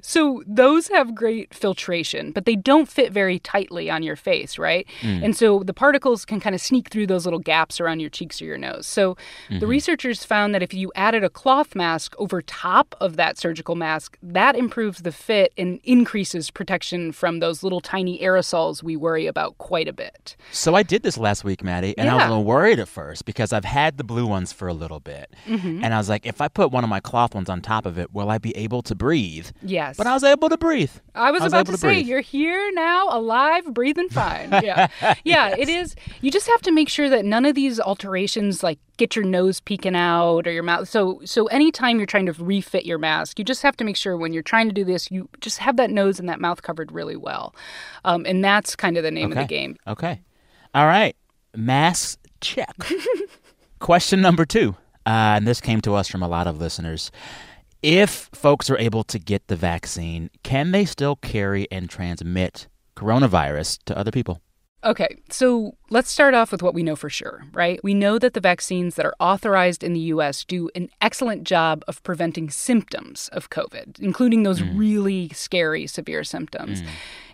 So 0.02 0.44
those 0.46 0.88
have 0.90 1.16
great 1.16 1.54
filtration, 1.54 2.32
but 2.32 2.46
they 2.46 2.56
don't 2.56 2.88
fit 2.88 3.12
very 3.12 3.40
tightly 3.40 3.90
on 3.90 4.04
your 4.04 4.16
face, 4.16 4.58
right? 4.58 4.88
Mm. 5.02 5.24
And 5.26 5.38
so 5.38 5.64
the 5.64 5.74
particles 5.74 6.26
can 6.26 6.40
kind 6.40 6.56
of 6.56 6.62
sneak 6.62 6.90
through 6.90 7.08
those 7.08 7.26
little 7.26 7.40
gaps 7.40 7.80
around 7.80 8.00
your 8.00 8.10
cheeks 8.10 8.42
or 8.42 8.46
your 8.46 8.58
nose. 8.58 8.86
So 8.88 9.16
Mm-hmm. 9.50 9.60
the 9.60 9.68
researchers 9.68 10.24
found 10.24 10.54
that 10.54 10.64
if 10.64 10.74
you 10.74 10.92
added 10.96 11.24
a 11.24 11.30
cloth 11.30 11.76
mask 11.76 12.16
over 12.18 12.42
top 12.42 12.96
of 13.00 13.16
that 13.18 13.38
surgical 13.38 13.76
mask, 13.76 14.18
that 14.22 14.56
improves 14.56 15.02
the 15.04 15.12
fit 15.12 15.54
and 15.58 15.80
increases 15.84 16.52
protection 16.52 17.12
from 17.12 17.40
those 17.40 17.64
little 17.64 17.80
tiny 17.80 18.20
aerosols 18.20 18.84
we 18.84 18.96
worry 18.96 19.26
about 19.26 19.58
quite 19.58 19.88
a 19.88 19.94
bit. 19.94 20.36
So 20.52 20.76
I 20.76 20.84
did 20.84 21.04
this 21.04 21.18
last 21.18 21.44
week, 21.44 21.64
Maddie, 21.64 21.98
and 21.98 22.10
I 22.10 22.16
was 22.16 22.24
a 22.26 22.28
little 22.28 22.44
worried 22.44 22.80
at 22.80 22.88
first 22.88 23.26
because 23.26 23.54
I've 23.54 23.66
had 23.66 23.98
the 23.98 24.04
blue 24.04 24.26
ones 24.28 24.52
for 24.52 24.68
a 24.68 24.74
little 24.74 25.00
bit. 25.00 25.34
Mm-hmm. 25.46 25.84
And 25.84 25.94
I 25.94 25.98
was 25.98 26.10
like, 26.10 26.26
if 26.26 26.42
I 26.42 26.48
put 26.48 26.72
one 26.72 26.84
of 26.84 26.90
my 26.90 27.00
cloth 27.00 27.34
ones 27.34 27.50
on 27.50 27.62
top 27.62 27.86
of 27.86 27.98
it, 27.98 28.14
will 28.14 28.30
I 28.30 28.38
be 28.38 28.56
able 28.58 28.82
to 28.84 28.96
breathe? 28.96 29.47
Yes. 29.62 29.98
But 29.98 30.08
I 30.08 30.14
was 30.14 30.24
able 30.24 30.50
to 30.50 30.58
breathe. 30.58 30.92
I 31.16 31.32
was, 31.32 31.42
I 31.42 31.46
was 31.46 31.54
about 31.54 31.66
to, 31.68 31.72
to 31.74 31.78
say 31.78 31.88
breathe. 31.88 32.08
you're 32.08 32.22
here 32.22 32.72
now, 32.74 33.08
alive, 33.10 33.74
breathing 33.74 34.10
fine. 34.10 34.50
Yeah, 34.64 34.88
yeah, 35.24 35.56
it 35.58 35.70
is. 35.70 35.96
You 36.22 36.32
just 36.32 36.48
have 36.48 36.62
to 36.64 36.72
make 36.72 36.90
sure 36.90 37.10
that 37.10 37.24
none 37.26 37.46
of 37.46 37.56
these 37.56 37.80
alterations 37.80 38.64
like 38.64 38.80
get 38.98 39.16
your 39.16 39.24
nose 39.24 39.60
peeking 39.60 39.96
out 39.96 40.48
or 40.48 40.52
your 40.52 40.64
mouth. 40.64 40.90
So, 40.90 41.22
so 41.24 41.46
anytime 41.48 41.98
you're 41.98 42.06
trying 42.08 42.26
to 42.26 42.34
refit 42.34 42.86
your 42.86 42.98
mask, 42.98 43.40
you 43.40 43.46
just 43.46 43.62
have 43.62 43.78
to 43.78 43.84
make 43.84 43.96
sure 43.96 44.18
when 44.18 44.34
you're 44.34 44.44
trying 44.44 44.68
to 44.68 44.74
do 44.74 44.84
this, 44.84 45.10
you 45.12 45.30
just 45.40 45.60
have 45.60 45.78
that 45.78 45.90
nose 45.90 46.20
and 46.20 46.28
that 46.28 46.42
mouth 46.42 46.64
covered 46.64 46.92
really 46.92 47.16
well, 47.16 47.56
um, 48.04 48.26
and 48.26 48.44
that's 48.44 48.76
kind 48.76 48.98
of 48.98 49.04
the 49.04 49.12
name 49.12 49.32
of 49.32 49.38
the 49.38 49.46
game. 49.46 49.78
Okay. 49.88 50.22
All 50.74 50.86
right. 50.88 51.16
Masks 51.56 52.18
check. 52.42 52.76
Question 53.80 54.22
number 54.22 54.46
two. 54.46 54.76
Uh, 55.06 55.38
and 55.38 55.48
this 55.48 55.62
came 55.62 55.80
to 55.82 55.94
us 55.96 56.08
from 56.08 56.22
a 56.22 56.28
lot 56.28 56.48
of 56.48 56.60
listeners. 56.60 57.12
If 57.84 58.30
folks 58.34 58.70
are 58.72 58.78
able 58.78 59.04
to 59.04 59.20
get 59.20 59.48
the 59.48 59.56
vaccine, 59.56 60.32
can 60.44 60.72
they 60.72 60.84
still 60.86 61.16
carry 61.16 61.68
and 61.72 61.88
transmit 61.88 62.68
coronavirus 62.96 63.80
to 63.86 63.98
other 63.98 64.10
people? 64.10 64.42
Okay, 64.84 65.22
so 65.30 65.76
let's 65.90 66.12
start 66.12 66.34
off 66.34 66.52
with 66.52 66.62
what 66.62 66.74
we 66.74 66.84
know 66.84 66.96
for 66.96 67.10
sure, 67.10 67.46
right? 67.54 67.80
We 67.84 67.94
know 67.94 68.20
that 68.20 68.34
the 68.34 68.40
vaccines 68.40 68.96
that 68.96 69.06
are 69.06 69.16
authorized 69.20 69.84
in 69.84 69.94
the 69.94 70.00
US 70.02 70.44
do 70.44 70.70
an 70.76 70.90
excellent 71.02 71.44
job 71.44 71.84
of 71.88 72.04
preventing 72.04 72.50
symptoms 72.50 73.30
of 73.32 73.50
COVID, 73.50 74.00
including 74.00 74.44
those 74.44 74.62
mm. 74.62 74.78
really 74.78 75.30
scary, 75.30 75.88
severe 75.88 76.24
symptoms. 76.24 76.82
Mm. 76.82 76.88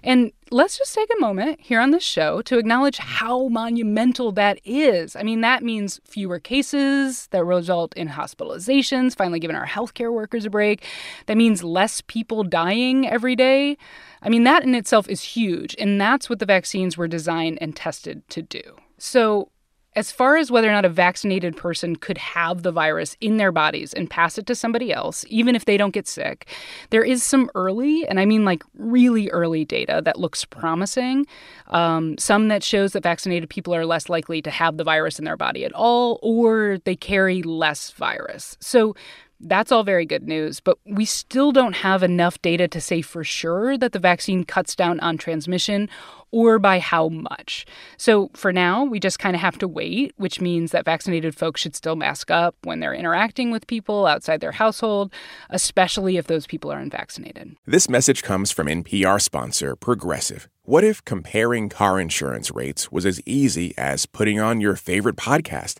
And 0.06 0.32
let's 0.52 0.78
just 0.78 0.94
take 0.94 1.10
a 1.16 1.22
moment 1.22 1.62
here 1.62 1.80
on 1.80 1.92
this 1.92 2.04
show 2.04 2.42
to 2.44 2.58
acknowledge 2.58 2.98
how 2.98 3.48
monumental 3.48 4.34
that 4.34 4.60
is. 4.66 5.16
I 5.16 5.24
mean, 5.24 5.42
that 5.42 5.64
means 5.64 6.02
fewer 6.04 6.40
cases 6.40 7.28
that 7.28 7.46
result 7.46 7.94
in 7.96 8.10
hospitalizations, 8.10 9.16
finally 9.16 9.40
giving 9.40 9.56
our 9.56 9.66
healthcare 9.66 10.12
workers 10.12 10.46
a 10.46 10.50
break. 10.50 10.84
That 11.28 11.38
means 11.38 11.64
less 11.64 12.02
people 12.02 12.44
dying 12.44 13.08
every 13.08 13.36
day. 13.36 13.78
I 14.22 14.30
mean, 14.30 14.44
that 14.44 14.64
in 14.64 14.76
itself 14.76 15.10
is 15.10 15.22
huge, 15.22 15.76
and 15.80 16.00
that's 16.00 16.30
what 16.30 16.40
the 16.40 16.46
vaccines 16.46 16.98
were 16.98 17.10
designed 17.10 17.58
and 17.62 17.76
tested 17.76 18.28
to 18.30 18.43
do. 18.50 18.78
So, 18.98 19.50
as 19.96 20.12
far 20.12 20.38
as 20.38 20.50
whether 20.50 20.68
or 20.68 20.72
not 20.72 20.86
a 20.86 20.90
vaccinated 20.90 21.56
person 21.56 21.96
could 21.96 22.18
have 22.18 22.64
the 22.64 22.72
virus 22.72 23.16
in 23.22 23.38
their 23.38 23.52
bodies 23.52 23.94
and 23.94 24.10
pass 24.10 24.38
it 24.38 24.46
to 24.48 24.56
somebody 24.56 24.92
else, 24.92 25.24
even 25.28 25.56
if 25.56 25.66
they 25.66 25.78
don't 25.78 25.94
get 25.94 26.08
sick, 26.08 26.48
there 26.90 27.04
is 27.04 27.24
some 27.24 27.50
early, 27.54 28.08
and 28.08 28.20
I 28.20 28.26
mean 28.26 28.44
like 28.46 28.64
really 28.76 29.30
early 29.30 29.66
data 29.66 30.02
that 30.04 30.20
looks 30.20 30.46
promising. 30.46 31.28
Um, 31.68 32.18
some 32.18 32.48
that 32.48 32.64
shows 32.64 32.94
that 32.94 33.04
vaccinated 33.04 33.50
people 33.50 33.76
are 33.76 33.86
less 33.86 34.10
likely 34.10 34.42
to 34.42 34.52
have 34.52 34.78
the 34.78 34.84
virus 34.84 35.20
in 35.20 35.26
their 35.26 35.38
body 35.38 35.64
at 35.66 35.74
all, 35.74 36.20
or 36.24 36.80
they 36.86 36.96
carry 36.96 37.44
less 37.44 37.92
virus. 37.92 38.58
So, 38.60 38.96
that's 39.44 39.72
all 39.72 39.84
very 39.84 40.06
good 40.06 40.28
news, 40.28 40.60
but 40.60 40.78
we 40.86 41.06
still 41.06 41.52
don't 41.52 41.76
have 41.78 42.04
enough 42.04 42.42
data 42.42 42.68
to 42.68 42.82
say 42.82 43.02
for 43.02 43.24
sure 43.24 43.78
that 43.78 43.92
the 43.92 44.00
vaccine 44.00 44.44
cuts 44.44 44.76
down 44.76 45.00
on 45.02 45.18
transmission 45.18 45.90
or 46.32 46.58
by 46.58 46.80
how 46.80 47.10
much. 47.10 47.66
So 47.98 48.32
for 48.34 48.52
now, 48.52 48.84
we 48.84 49.00
just 49.00 49.20
kind 49.20 49.36
of 49.36 49.42
have 49.42 49.60
to 49.60 49.68
wait, 49.68 50.14
which 50.18 50.42
means 50.42 50.72
that 50.72 50.84
vaccinated 50.84 51.36
folks 51.36 51.62
should 51.62 51.76
still 51.76 51.96
mask 51.96 52.32
up 52.32 52.56
when 52.64 52.80
they're 52.80 52.94
interacting 52.94 53.52
with 53.52 53.68
people 53.68 54.08
outside 54.08 54.42
their 54.42 54.54
household, 54.54 55.14
especially 55.52 56.18
if 56.18 56.26
those 56.26 56.48
people 56.48 56.72
are 56.72 56.80
unvaccinated. 56.80 57.56
This 57.68 57.88
message 57.88 58.24
comes 58.24 58.52
from 58.52 58.66
NPR 58.66 59.22
sponsor 59.22 59.76
Progressive. 59.76 60.50
What 60.64 60.84
if 60.84 61.04
comparing 61.06 61.70
car 61.70 62.00
insurance 62.00 62.50
rates 62.50 62.92
was 62.92 63.06
as 63.06 63.22
easy 63.26 63.78
as 63.78 64.06
putting 64.06 64.40
on 64.40 64.60
your 64.60 64.76
favorite 64.76 65.18
podcast? 65.18 65.80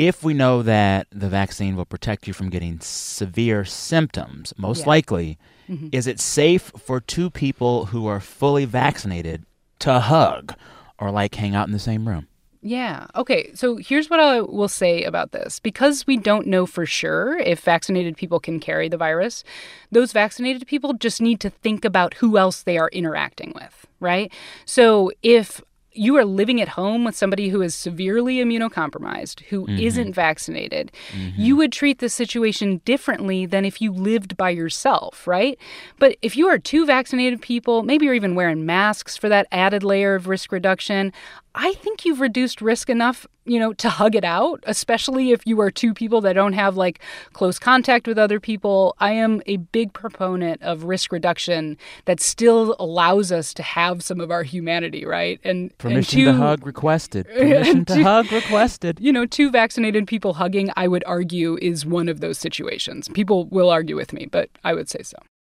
If 0.00 0.24
we 0.24 0.32
know 0.32 0.62
that 0.62 1.08
the 1.12 1.28
vaccine 1.28 1.76
will 1.76 1.84
protect 1.84 2.26
you 2.26 2.32
from 2.32 2.48
getting 2.48 2.80
severe 2.80 3.66
symptoms, 3.66 4.54
most 4.56 4.80
Yeah. 4.80 4.88
likely, 4.88 5.38
mm-hmm. 5.68 5.88
is 5.92 6.06
it 6.06 6.18
safe 6.18 6.72
for 6.78 7.00
two 7.00 7.28
people 7.28 7.86
who 7.86 8.06
are 8.06 8.18
fully 8.18 8.64
vaccinated 8.64 9.44
to 9.80 10.00
hug 10.00 10.54
or 10.98 11.10
like 11.10 11.34
hang 11.34 11.54
out 11.54 11.66
in 11.66 11.72
the 11.74 11.78
same 11.78 12.08
room? 12.08 12.28
Yeah. 12.62 13.08
Okay. 13.14 13.50
So 13.54 13.76
here's 13.76 14.08
what 14.08 14.20
I 14.20 14.40
will 14.40 14.68
say 14.68 15.02
about 15.04 15.32
this. 15.32 15.60
Because 15.60 16.06
we 16.06 16.16
don't 16.16 16.46
know 16.46 16.64
for 16.64 16.86
sure 16.86 17.38
if 17.38 17.60
vaccinated 17.60 18.16
people 18.16 18.40
can 18.40 18.58
carry 18.58 18.88
the 18.88 18.96
virus, 18.96 19.44
those 19.90 20.12
vaccinated 20.12 20.66
people 20.66 20.94
just 20.94 21.20
need 21.20 21.40
to 21.40 21.50
think 21.50 21.84
about 21.84 22.14
who 22.14 22.38
else 22.38 22.62
they 22.62 22.78
are 22.78 22.88
interacting 22.90 23.52
with, 23.54 23.86
right? 24.00 24.32
So 24.64 25.10
if 25.22 25.60
you 25.92 26.16
are 26.16 26.24
living 26.24 26.60
at 26.60 26.68
home 26.68 27.04
with 27.04 27.16
somebody 27.16 27.48
who 27.48 27.62
is 27.62 27.74
severely 27.74 28.36
immunocompromised, 28.36 29.40
who 29.44 29.66
mm-hmm. 29.66 30.04
not 30.04 30.14
vaccinated, 30.14 30.92
mm-hmm. 31.12 31.40
you 31.40 31.56
would 31.56 31.72
treat 31.72 31.98
the 31.98 32.08
situation 32.08 32.80
differently 32.84 33.46
than 33.46 33.64
if 33.64 33.80
you 33.80 33.92
lived 33.92 34.36
by 34.36 34.50
yourself, 34.50 35.26
right? 35.26 35.58
But 35.98 36.16
if 36.22 36.36
you 36.36 36.46
are 36.48 36.58
two 36.58 36.86
vaccinated 36.86 37.42
people, 37.42 37.82
maybe 37.82 38.04
you're 38.04 38.14
even 38.14 38.34
wearing 38.34 38.64
masks 38.64 39.16
for 39.16 39.28
that 39.28 39.46
added 39.50 39.82
layer 39.82 40.14
of 40.14 40.28
risk 40.28 40.52
reduction, 40.52 41.12
I 41.54 41.72
think 41.74 42.04
you've 42.04 42.20
reduced 42.20 42.60
risk 42.60 42.88
enough, 42.88 43.26
you 43.44 43.58
know, 43.58 43.72
to 43.74 43.88
hug 43.88 44.14
it 44.14 44.24
out, 44.24 44.62
especially 44.66 45.32
if 45.32 45.40
you 45.44 45.60
are 45.60 45.70
two 45.70 45.92
people 45.92 46.20
that 46.20 46.34
don't 46.34 46.52
have 46.52 46.76
like 46.76 47.00
close 47.32 47.58
contact 47.58 48.06
with 48.06 48.18
other 48.18 48.38
people. 48.38 48.94
I 49.00 49.12
am 49.12 49.42
a 49.46 49.56
big 49.56 49.92
proponent 49.92 50.62
of 50.62 50.84
risk 50.84 51.10
reduction 51.10 51.76
that 52.04 52.20
still 52.20 52.76
allows 52.78 53.32
us 53.32 53.52
to 53.54 53.62
have 53.64 54.02
some 54.02 54.20
of 54.20 54.30
our 54.30 54.44
humanity, 54.44 55.04
right? 55.04 55.40
And 55.42 55.76
Permission 55.78 56.20
and 56.28 56.38
to 56.38 56.42
hug 56.42 56.66
requested. 56.66 57.26
Permission 57.36 57.84
to 57.86 57.94
two- 57.96 58.02
hug 58.04 58.30
requested. 58.30 58.98
you 59.00 59.12
know, 59.12 59.26
two 59.26 59.50
vaccinated 59.50 60.06
people 60.06 60.34
hugging, 60.34 60.70
I 60.76 60.86
would 60.86 61.02
argue, 61.04 61.58
is 61.60 61.84
one 61.84 62.08
of 62.08 62.20
those 62.20 62.38
situations. 62.38 63.08
People 63.08 63.46
will 63.46 63.70
argue 63.70 63.96
with 63.96 64.12
me, 64.12 64.26
but 64.30 64.50
I 64.62 64.72
would 64.74 64.88
say 64.88 65.02
so. 65.02 65.16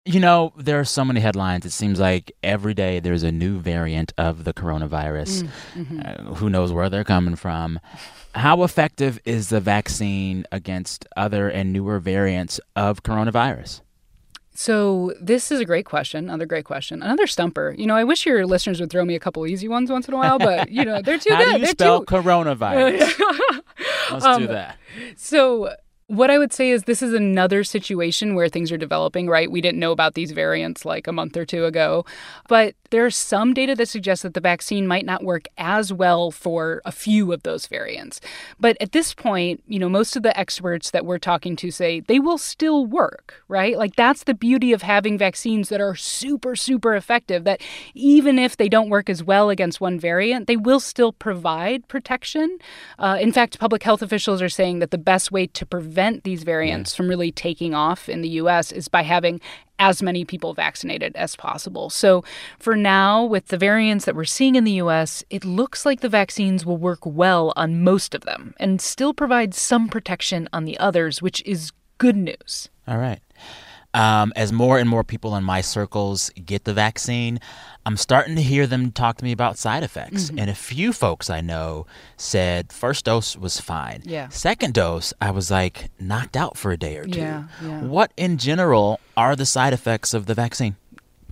You 0.06 0.18
know, 0.18 0.54
there 0.56 0.80
are 0.80 0.84
so 0.84 1.04
many 1.04 1.20
headlines. 1.20 1.66
It 1.66 1.72
seems 1.72 2.00
like 2.00 2.32
every 2.42 2.72
day 2.72 3.00
there's 3.00 3.22
a 3.22 3.30
new 3.30 3.58
variant 3.58 4.14
of 4.16 4.44
the 4.44 4.54
coronavirus. 4.54 5.46
Uh, 5.76 6.34
who 6.34 6.48
knows 6.48 6.72
where 6.72 6.88
they're 6.88 7.04
coming 7.04 7.36
from? 7.36 7.78
How 8.34 8.62
effective 8.62 9.18
is 9.26 9.50
the 9.50 9.60
vaccine 9.60 10.46
against 10.50 11.06
other 11.18 11.50
and 11.50 11.70
newer 11.70 11.98
variants 11.98 12.58
of 12.74 13.02
coronavirus? 13.02 13.82
So 14.54 15.12
this 15.20 15.52
is 15.52 15.60
a 15.60 15.66
great 15.66 15.84
question. 15.84 16.24
Another 16.24 16.46
great 16.46 16.64
question. 16.64 17.02
Another 17.02 17.26
stumper. 17.26 17.74
You 17.76 17.86
know, 17.86 17.94
I 17.94 18.04
wish 18.04 18.24
your 18.24 18.46
listeners 18.46 18.80
would 18.80 18.90
throw 18.90 19.04
me 19.04 19.14
a 19.16 19.20
couple 19.20 19.46
easy 19.46 19.68
ones 19.68 19.90
once 19.90 20.08
in 20.08 20.14
a 20.14 20.16
while, 20.16 20.38
but 20.38 20.70
you 20.70 20.84
know, 20.84 21.02
they're 21.02 21.18
too 21.18 21.30
How 21.34 21.38
good. 21.44 21.44
do 21.46 21.52
you 21.52 21.58
they're 21.58 21.70
spell 21.72 22.00
too. 22.00 22.06
coronavirus? 22.06 23.20
Let's 24.12 24.24
Um, 24.24 24.40
do 24.42 24.46
that. 24.48 24.78
So, 25.16 25.74
what 26.10 26.28
I 26.28 26.38
would 26.38 26.52
say 26.52 26.70
is 26.70 26.82
this 26.82 27.02
is 27.02 27.14
another 27.14 27.62
situation 27.62 28.34
where 28.34 28.48
things 28.48 28.72
are 28.72 28.76
developing, 28.76 29.28
right? 29.28 29.48
We 29.48 29.60
didn't 29.60 29.78
know 29.78 29.92
about 29.92 30.14
these 30.14 30.32
variants 30.32 30.84
like 30.84 31.06
a 31.06 31.12
month 31.12 31.36
or 31.36 31.44
two 31.44 31.66
ago, 31.66 32.04
but 32.48 32.74
there's 32.90 33.14
some 33.14 33.54
data 33.54 33.76
that 33.76 33.88
suggests 33.88 34.24
that 34.24 34.34
the 34.34 34.40
vaccine 34.40 34.88
might 34.88 35.06
not 35.06 35.22
work 35.22 35.44
as 35.56 35.92
well 35.92 36.32
for 36.32 36.82
a 36.84 36.90
few 36.90 37.32
of 37.32 37.44
those 37.44 37.68
variants. 37.68 38.20
But 38.58 38.76
at 38.80 38.90
this 38.90 39.14
point, 39.14 39.62
you 39.68 39.78
know, 39.78 39.88
most 39.88 40.16
of 40.16 40.24
the 40.24 40.36
experts 40.36 40.90
that 40.90 41.06
we're 41.06 41.20
talking 41.20 41.54
to 41.54 41.70
say 41.70 42.00
they 42.00 42.18
will 42.18 42.38
still 42.38 42.86
work, 42.86 43.44
right? 43.46 43.78
Like 43.78 43.94
that's 43.94 44.24
the 44.24 44.34
beauty 44.34 44.72
of 44.72 44.82
having 44.82 45.16
vaccines 45.16 45.68
that 45.68 45.80
are 45.80 45.94
super, 45.94 46.56
super 46.56 46.96
effective, 46.96 47.44
that 47.44 47.62
even 47.94 48.36
if 48.36 48.56
they 48.56 48.68
don't 48.68 48.90
work 48.90 49.08
as 49.08 49.22
well 49.22 49.48
against 49.48 49.80
one 49.80 50.00
variant, 50.00 50.48
they 50.48 50.56
will 50.56 50.80
still 50.80 51.12
provide 51.12 51.86
protection. 51.86 52.58
Uh, 52.98 53.16
in 53.20 53.30
fact, 53.30 53.60
public 53.60 53.84
health 53.84 54.02
officials 54.02 54.42
are 54.42 54.48
saying 54.48 54.80
that 54.80 54.90
the 54.90 54.98
best 54.98 55.30
way 55.30 55.46
to 55.46 55.64
prevent 55.64 55.99
these 56.24 56.42
variants 56.42 56.94
from 56.94 57.08
really 57.08 57.32
taking 57.32 57.74
off 57.74 58.08
in 58.08 58.22
the 58.22 58.28
US 58.30 58.72
is 58.72 58.88
by 58.88 59.02
having 59.02 59.40
as 59.78 60.02
many 60.02 60.24
people 60.24 60.52
vaccinated 60.52 61.16
as 61.16 61.34
possible. 61.34 61.88
So, 61.88 62.22
for 62.58 62.76
now, 62.76 63.24
with 63.24 63.46
the 63.48 63.56
variants 63.56 64.04
that 64.04 64.14
we're 64.14 64.24
seeing 64.24 64.54
in 64.54 64.64
the 64.64 64.80
US, 64.82 65.24
it 65.30 65.44
looks 65.44 65.86
like 65.86 66.00
the 66.00 66.08
vaccines 66.08 66.66
will 66.66 66.76
work 66.76 67.04
well 67.04 67.52
on 67.56 67.82
most 67.82 68.14
of 68.14 68.22
them 68.22 68.54
and 68.60 68.80
still 68.80 69.14
provide 69.14 69.54
some 69.54 69.88
protection 69.88 70.48
on 70.52 70.66
the 70.66 70.78
others, 70.78 71.22
which 71.22 71.42
is 71.46 71.72
good 71.98 72.16
news. 72.16 72.68
All 72.86 72.98
right. 72.98 73.20
Um, 73.92 74.32
as 74.36 74.52
more 74.52 74.78
and 74.78 74.88
more 74.88 75.02
people 75.02 75.34
in 75.34 75.42
my 75.42 75.62
circles 75.62 76.30
get 76.46 76.64
the 76.64 76.72
vaccine, 76.72 77.40
I'm 77.84 77.96
starting 77.96 78.36
to 78.36 78.42
hear 78.42 78.66
them 78.66 78.92
talk 78.92 79.16
to 79.16 79.24
me 79.24 79.32
about 79.32 79.58
side 79.58 79.82
effects. 79.82 80.26
Mm-hmm. 80.26 80.38
And 80.38 80.50
a 80.50 80.54
few 80.54 80.92
folks 80.92 81.28
I 81.28 81.40
know 81.40 81.86
said 82.16 82.72
first 82.72 83.04
dose 83.04 83.36
was 83.36 83.60
fine. 83.60 84.02
Yeah. 84.04 84.28
Second 84.28 84.74
dose, 84.74 85.12
I 85.20 85.32
was 85.32 85.50
like 85.50 85.90
knocked 85.98 86.36
out 86.36 86.56
for 86.56 86.70
a 86.70 86.76
day 86.76 86.98
or 86.98 87.04
two. 87.04 87.18
Yeah, 87.18 87.44
yeah. 87.62 87.82
What 87.82 88.12
in 88.16 88.38
general 88.38 89.00
are 89.16 89.34
the 89.34 89.46
side 89.46 89.72
effects 89.72 90.14
of 90.14 90.26
the 90.26 90.34
vaccine? 90.34 90.76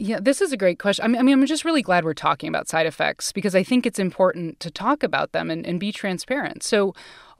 Yeah, 0.00 0.21
this 0.21 0.41
is 0.41 0.53
a 0.53 0.57
great 0.57 0.79
question. 0.79 1.05
I 1.05 1.09
mean, 1.09 1.19
I 1.19 1.23
mean, 1.23 1.41
I'm 1.41 1.47
just 1.47 1.65
really 1.65 1.83
glad 1.83 2.05
we're 2.05 2.15
talking 2.15 2.49
about 2.49 2.69
side 2.69 2.87
effects 2.87 3.33
because 3.33 3.55
I 3.55 3.65
think 3.65 3.85
it's 3.85 3.99
important 3.99 4.61
to 4.61 4.71
talk 4.71 5.03
about 5.03 5.33
them 5.33 5.50
and, 5.50 5.67
and 5.67 5.81
be 5.81 5.91
transparent. 5.91 6.62
So, 6.62 6.95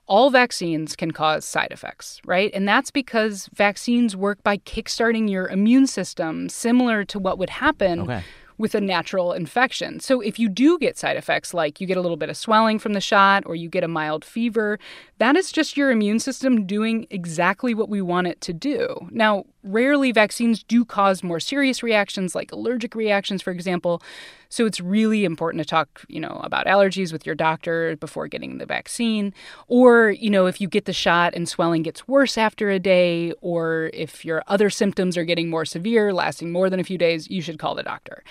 all 0.09 0.29
vaccines 0.31 0.95
can 0.95 1.11
cause 1.11 1.45
side 1.45 1.69
effects, 1.71 2.19
right? 2.25 2.51
And 2.53 2.67
that's 2.67 2.89
because 2.91 3.47
vaccines 3.53 4.15
work 4.15 4.43
by 4.43 4.57
kickstarting 4.57 5.29
your 5.29 5.47
immune 5.47 5.87
system, 5.87 6.49
similar 6.49 7.05
to 7.05 7.19
what 7.19 7.37
would 7.37 7.51
happen 7.51 8.01
Okay. 8.01 8.23
with 8.57 8.73
a 8.75 8.81
natural 8.81 9.31
infection. 9.33 9.99
So 9.99 10.19
if 10.19 10.39
you 10.39 10.49
do 10.49 10.77
get 10.79 10.97
side 10.97 11.15
effects 11.15 11.53
like 11.53 11.79
you 11.79 11.87
get 11.87 11.95
a 11.95 12.01
little 12.01 12.17
bit 12.17 12.29
of 12.29 12.35
swelling 12.35 12.79
from 12.79 12.93
the 12.93 12.99
shot 12.99 13.43
or 13.45 13.55
you 13.55 13.69
get 13.69 13.83
a 13.83 13.87
mild 13.87 14.25
fever, 14.25 14.79
that 15.19 15.37
is 15.37 15.51
just 15.51 15.77
your 15.77 15.91
immune 15.91 16.19
system 16.19 16.65
doing 16.65 17.05
exactly 17.11 17.73
what 17.75 17.87
we 17.87 18.01
want 18.01 18.27
it 18.27 18.41
to 18.41 18.51
do. 18.51 19.07
Now, 19.11 19.45
rarely 19.63 20.11
vaccines 20.11 20.63
do 20.63 20.85
cause 20.85 21.21
more 21.21 21.39
serious 21.39 21.83
reactions 21.83 22.33
like 22.33 22.51
allergic 22.51 22.95
reactions 22.95 23.41
for 23.41 23.51
example. 23.51 24.01
So 24.47 24.65
it's 24.65 24.79
really 24.79 25.25
important 25.25 25.61
to 25.61 25.69
talk, 25.69 26.03
you 26.07 26.19
know, 26.19 26.39
about 26.43 26.65
allergies 26.65 27.11
with 27.11 27.25
your 27.25 27.35
doctor 27.35 27.95
before 27.97 28.27
getting 28.27 28.57
the 28.57 28.65
vaccine 28.65 29.33
or, 29.67 30.11
you 30.11 30.29
know, 30.29 30.45
if 30.45 30.61
you 30.61 30.67
get 30.67 30.85
the 30.85 30.93
shot 30.93 31.33
and 31.35 31.47
swelling 31.47 31.83
gets 31.83 32.07
worse 32.07 32.37
after 32.37 32.69
a 32.69 32.79
day 32.79 33.33
or 33.41 33.89
if 33.93 34.23
your 34.23 34.43
other 34.47 34.69
symptoms 34.69 35.17
are 35.17 35.25
getting 35.25 35.49
more 35.49 35.65
severe, 35.65 36.13
lasting 36.13 36.51
more 36.51 36.69
than 36.69 36.79
a 36.79 36.85
few 36.85 36.97
days, 36.97 37.29
you 37.29 37.41
should 37.41 37.59
call 37.59 37.75
the 37.75 37.83
doctor. 37.83 38.23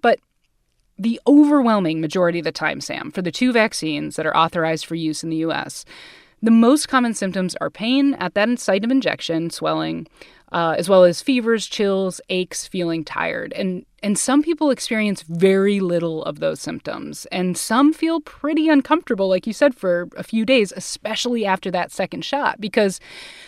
But 0.00 0.20
the 0.98 1.20
overwhelming 1.26 2.00
majority 2.00 2.38
of 2.38 2.44
the 2.44 2.52
time, 2.52 2.80
Sam, 2.80 3.10
for 3.10 3.22
the 3.22 3.32
two 3.32 3.52
vaccines 3.52 4.16
that 4.16 4.26
are 4.26 4.36
authorized 4.36 4.86
for 4.86 4.94
use 4.94 5.24
in 5.24 5.30
the 5.30 5.38
US, 5.38 5.84
the 6.42 6.50
most 6.50 6.88
common 6.88 7.14
symptoms 7.14 7.56
are 7.60 7.70
pain 7.70 8.14
at 8.14 8.34
that 8.34 8.58
site 8.58 8.84
of 8.84 8.90
injection, 8.90 9.48
swelling, 9.48 10.06
uh, 10.54 10.76
as 10.78 10.88
well 10.88 11.02
as 11.02 11.20
fevers, 11.20 11.66
chills, 11.66 12.20
aches, 12.28 12.64
feeling 12.64 13.04
tired. 13.04 13.52
And, 13.54 13.84
and 14.04 14.16
some 14.16 14.40
people 14.40 14.70
experience 14.70 15.22
very 15.22 15.80
little 15.80 16.22
of 16.22 16.38
those 16.38 16.60
symptoms. 16.60 17.26
And 17.32 17.58
some 17.58 17.92
feel 17.92 18.20
pretty 18.20 18.68
uncomfortable, 18.68 19.28
like 19.28 19.48
you 19.48 19.52
said, 19.52 19.74
for 19.74 20.08
a 20.16 20.22
few 20.22 20.44
days, 20.44 20.72
especially 20.76 21.44
after 21.44 21.72
that 21.72 21.90
second 21.90 22.24
shot. 22.24 22.60
Because 22.60 23.00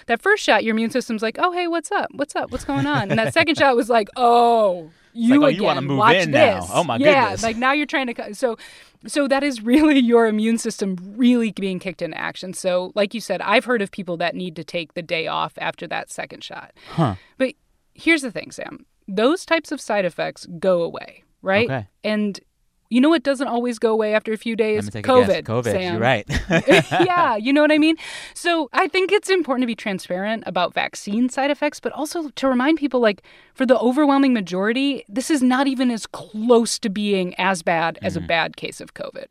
that 0.07 0.21
first 0.21 0.43
shot, 0.43 0.65
your 0.65 0.75
immune 0.75 0.91
system's 0.91 1.23
like, 1.23 1.37
oh, 1.39 1.53
hey, 1.53 1.69
what's 1.69 1.93
up? 1.93 2.09
What's 2.11 2.35
up? 2.35 2.51
What's 2.51 2.65
going 2.65 2.87
on? 2.87 3.09
And 3.11 3.19
that 3.21 3.33
second 3.33 3.57
shot 3.57 3.77
was 3.77 3.89
like, 3.89 4.09
oh, 4.17 4.91
you 5.13 5.41
like, 5.41 5.41
oh, 5.41 5.47
again. 5.47 5.57
you 5.61 5.63
wanna 5.63 5.83
move 5.83 5.99
Watch 5.99 6.17
in 6.17 6.33
now. 6.33 6.61
this. 6.61 6.71
Oh, 6.75 6.83
my 6.83 6.97
yeah, 6.97 7.23
goodness. 7.27 7.43
like 7.45 7.57
now 7.57 7.73
you're 7.73 7.87
trying 7.87 8.13
to 8.13 8.35
so 8.35 8.59
so 9.07 9.29
that 9.29 9.43
is 9.43 9.63
really 9.63 9.99
your 10.13 10.27
immune 10.27 10.59
system 10.59 10.97
really 11.17 11.53
being 11.53 11.79
kicked 11.79 12.03
into 12.03 12.19
action. 12.19 12.53
So 12.53 12.93
like 12.95 13.15
you 13.15 13.21
said, 13.21 13.41
I've 13.43 13.65
heard 13.65 13.83
of 13.83 13.91
people 13.91 14.17
that 14.19 14.35
need 14.35 14.57
to 14.57 14.65
take 14.65 14.95
the 14.95 15.03
day 15.03 15.27
off 15.27 15.55
after 15.59 15.87
that 15.89 16.11
second 16.11 16.43
shot. 16.43 16.73
Huh. 16.91 17.17
But 17.39 17.55
here's 17.95 18.23
the 18.23 18.31
thing, 18.31 18.51
Sam. 18.51 18.87
Those 19.09 19.45
types 19.45 19.73
of 19.73 19.81
side 19.81 20.05
effects 20.05 20.47
go 20.59 20.83
away, 20.83 21.23
right? 21.43 21.67
Okay. 21.67 21.89
And 22.03 22.41
you 22.89 23.01
know 23.01 23.09
what 23.09 23.23
doesn't 23.23 23.49
always 23.49 23.79
go 23.79 23.93
away 23.93 24.15
after 24.15 24.33
a 24.33 24.37
few 24.37 24.57
days? 24.57 24.85
Let 24.85 24.95
me 24.95 25.03
take 25.03 25.07
COVID. 25.07 25.25
a 25.25 25.43
guess. 25.43 25.43
COVID. 25.43 25.73
Sam. 25.73 25.93
You're 25.93 26.01
right. 26.01 26.27
yeah, 27.07 27.37
you 27.37 27.53
know 27.53 27.61
what 27.63 27.73
I 27.73 27.79
mean? 27.79 27.97
So 28.35 28.69
I 28.73 28.89
think 28.89 29.13
it's 29.13 29.29
important 29.31 29.63
to 29.63 29.67
be 29.67 29.75
transparent 29.75 30.45
about 30.47 30.75
vaccine 30.75 31.29
side 31.29 31.51
effects, 31.51 31.81
but 31.81 31.93
also 31.93 32.29
to 32.29 32.49
remind 32.49 32.79
people 32.79 33.01
like, 33.01 33.23
for 33.55 33.67
the 33.67 33.79
overwhelming 33.79 34.33
majority, 34.35 35.05
this 35.09 35.31
is 35.31 35.43
not 35.43 35.67
even 35.67 35.91
as 35.91 36.07
close 36.07 36.79
to 36.81 36.89
being 36.91 37.35
as 37.37 37.63
bad 37.63 37.99
as 38.03 38.17
a 38.17 38.21
bad 38.21 38.57
case 38.57 38.81
of 38.81 38.95
COVID. 38.95 39.27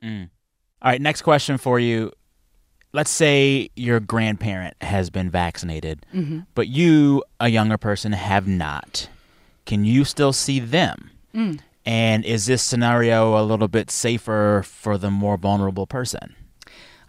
All 0.82 0.92
right, 0.92 1.02
next 1.02 1.22
question 1.22 1.58
for 1.58 1.80
you. 1.80 2.12
Let's 2.94 3.12
say 3.12 3.70
your 3.76 4.00
grandparent 4.00 4.76
has 4.82 5.10
been 5.10 5.30
vaccinated, 5.30 6.06
Mm-hmm. 6.14 6.40
but 6.56 6.68
you, 6.70 7.24
a 7.42 7.50
younger 7.50 7.78
person, 7.78 8.14
have 8.14 8.48
not. 8.48 9.10
Can 9.66 9.84
you 9.84 10.06
still 10.06 10.32
see 10.32 10.60
them? 10.62 11.10
Mm. 11.36 11.60
And 11.86 12.26
is 12.26 12.48
this 12.48 12.64
scenario 12.64 13.40
a 13.40 13.44
little 13.44 13.68
bit 13.68 13.92
safer 13.92 14.64
for 14.66 14.98
the 14.98 15.12
more 15.12 15.38
vulnerable 15.38 15.86
person? 15.86 16.36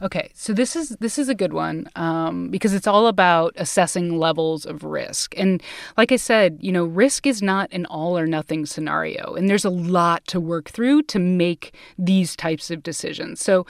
Okay, 0.03 0.31
so 0.35 0.53
this 0.53 0.77
is 0.77 0.91
this 1.01 1.19
is 1.19 1.31
a 1.31 1.35
good 1.35 1.55
one 1.55 1.89
um, 1.97 2.51
because 2.51 2.75
it's 2.75 2.87
all 2.87 3.07
about 3.07 3.55
assessing 3.57 4.19
levels 4.19 4.67
of 4.67 4.85
risk, 4.85 5.35
and 5.39 5.63
like 5.97 6.13
I 6.13 6.17
said, 6.17 6.59
you 6.61 6.71
know, 6.71 6.85
risk 6.85 7.27
is 7.27 7.41
not 7.41 7.73
an 7.73 7.87
all 7.87 8.19
or 8.19 8.27
nothing 8.27 8.67
scenario, 8.67 9.35
and 9.35 9.49
there's 9.49 9.65
a 9.65 9.71
lot 9.71 10.27
to 10.27 10.39
work 10.39 10.69
through 10.69 11.05
to 11.05 11.19
make 11.19 11.75
these 11.99 12.37
types 12.37 12.71
of 12.71 12.83
decisions. 12.83 13.41
So. 13.41 13.67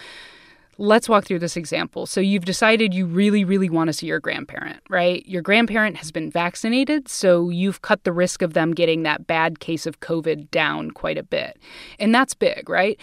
Let's 0.78 1.08
walk 1.08 1.24
through 1.24 1.38
this 1.38 1.56
example. 1.56 2.06
So, 2.06 2.20
you've 2.20 2.44
decided 2.44 2.94
you 2.94 3.06
really, 3.06 3.44
really 3.44 3.70
want 3.70 3.88
to 3.88 3.92
see 3.92 4.06
your 4.06 4.20
grandparent, 4.20 4.80
right? 4.88 5.26
Your 5.26 5.42
grandparent 5.42 5.96
has 5.96 6.10
been 6.10 6.30
vaccinated, 6.30 7.08
so 7.08 7.48
you've 7.48 7.82
cut 7.82 8.04
the 8.04 8.12
risk 8.12 8.42
of 8.42 8.52
them 8.52 8.72
getting 8.72 9.02
that 9.02 9.26
bad 9.26 9.60
case 9.60 9.86
of 9.86 10.00
COVID 10.00 10.50
down 10.50 10.90
quite 10.90 11.18
a 11.18 11.22
bit. 11.22 11.58
And 11.98 12.14
that's 12.14 12.34
big, 12.34 12.68
right? 12.68 12.98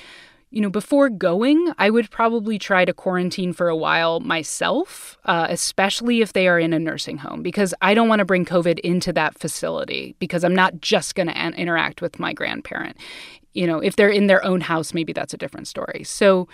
you 0.54 0.62
know, 0.62 0.70
before 0.70 1.10
going, 1.10 1.74
I 1.80 1.90
would 1.90 2.12
probably 2.12 2.60
try 2.60 2.86
to 2.86 2.94
quarantine 2.94 3.54
for 3.54 3.70
a 3.70 3.76
while 3.76 4.20
myself, 4.20 5.18
uh, 5.26 5.48
especially 5.50 6.22
if 6.22 6.34
they 6.34 6.48
are 6.48 6.60
in 6.60 6.74
a 6.74 6.80
nursing 6.80 7.18
home, 7.18 7.42
because 7.42 7.74
I 7.82 7.96
don't 7.96 8.08
want 8.08 8.20
to 8.20 8.26
bring 8.26 8.46
COVID 8.46 8.78
into 8.82 9.12
that 9.14 9.36
facility 9.36 10.16
because 10.20 10.44
I'm 10.44 10.54
not 10.54 10.80
just 10.80 11.16
going 11.16 11.26
to 11.26 11.36
an- 11.36 11.56
interact 11.56 12.04
with 12.04 12.20
my 12.20 12.34
grandparent. 12.34 12.98
You 13.54 13.66
know, 13.66 13.80
if 13.80 13.96
they're 13.96 14.10
in 14.10 14.28
their 14.28 14.46
own 14.46 14.62
house, 14.62 14.94
maybe 14.94 15.12
that's 15.12 15.34
a 15.34 15.38
different 15.38 15.68
story. 15.68 16.04
So, 16.04 16.48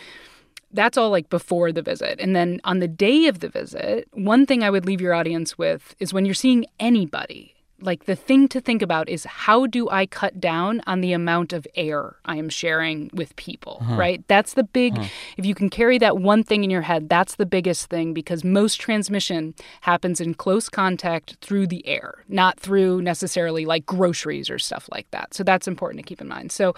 that's 0.71 0.97
all 0.97 1.09
like 1.09 1.29
before 1.29 1.71
the 1.71 1.81
visit. 1.81 2.19
And 2.19 2.35
then 2.35 2.59
on 2.63 2.79
the 2.79 2.87
day 2.87 3.27
of 3.27 3.39
the 3.39 3.49
visit, 3.49 4.07
one 4.11 4.45
thing 4.45 4.63
I 4.63 4.69
would 4.69 4.85
leave 4.85 5.01
your 5.01 5.13
audience 5.13 5.57
with 5.57 5.95
is 5.99 6.13
when 6.13 6.25
you're 6.25 6.33
seeing 6.33 6.65
anybody, 6.79 7.55
like 7.81 8.05
the 8.05 8.15
thing 8.15 8.47
to 8.49 8.59
think 8.59 8.81
about 8.81 9.09
is 9.09 9.25
how 9.25 9.65
do 9.65 9.89
I 9.89 10.05
cut 10.05 10.39
down 10.39 10.81
on 10.85 11.01
the 11.01 11.13
amount 11.13 11.53
of 11.53 11.65
air 11.75 12.17
I 12.25 12.35
am 12.35 12.49
sharing 12.49 13.09
with 13.13 13.35
people, 13.35 13.79
uh-huh. 13.81 13.95
right? 13.95 14.27
That's 14.27 14.53
the 14.53 14.63
big, 14.63 14.97
uh-huh. 14.97 15.07
if 15.37 15.45
you 15.45 15.55
can 15.55 15.69
carry 15.69 15.97
that 15.99 16.17
one 16.17 16.43
thing 16.43 16.63
in 16.63 16.69
your 16.69 16.81
head, 16.81 17.09
that's 17.09 17.35
the 17.35 17.45
biggest 17.45 17.89
thing 17.89 18.13
because 18.13 18.43
most 18.43 18.81
transmission 18.81 19.55
happens 19.81 20.19
in 20.19 20.33
close 20.33 20.69
contact 20.69 21.37
through 21.41 21.67
the 21.67 21.85
air, 21.87 22.23
not 22.27 22.59
through 22.59 23.01
necessarily 23.01 23.65
like 23.65 23.85
groceries 23.85 24.49
or 24.49 24.59
stuff 24.59 24.89
like 24.91 25.09
that. 25.11 25.33
So 25.33 25.43
that's 25.43 25.67
important 25.67 25.99
to 25.99 26.07
keep 26.07 26.21
in 26.21 26.27
mind. 26.27 26.51
So, 26.51 26.75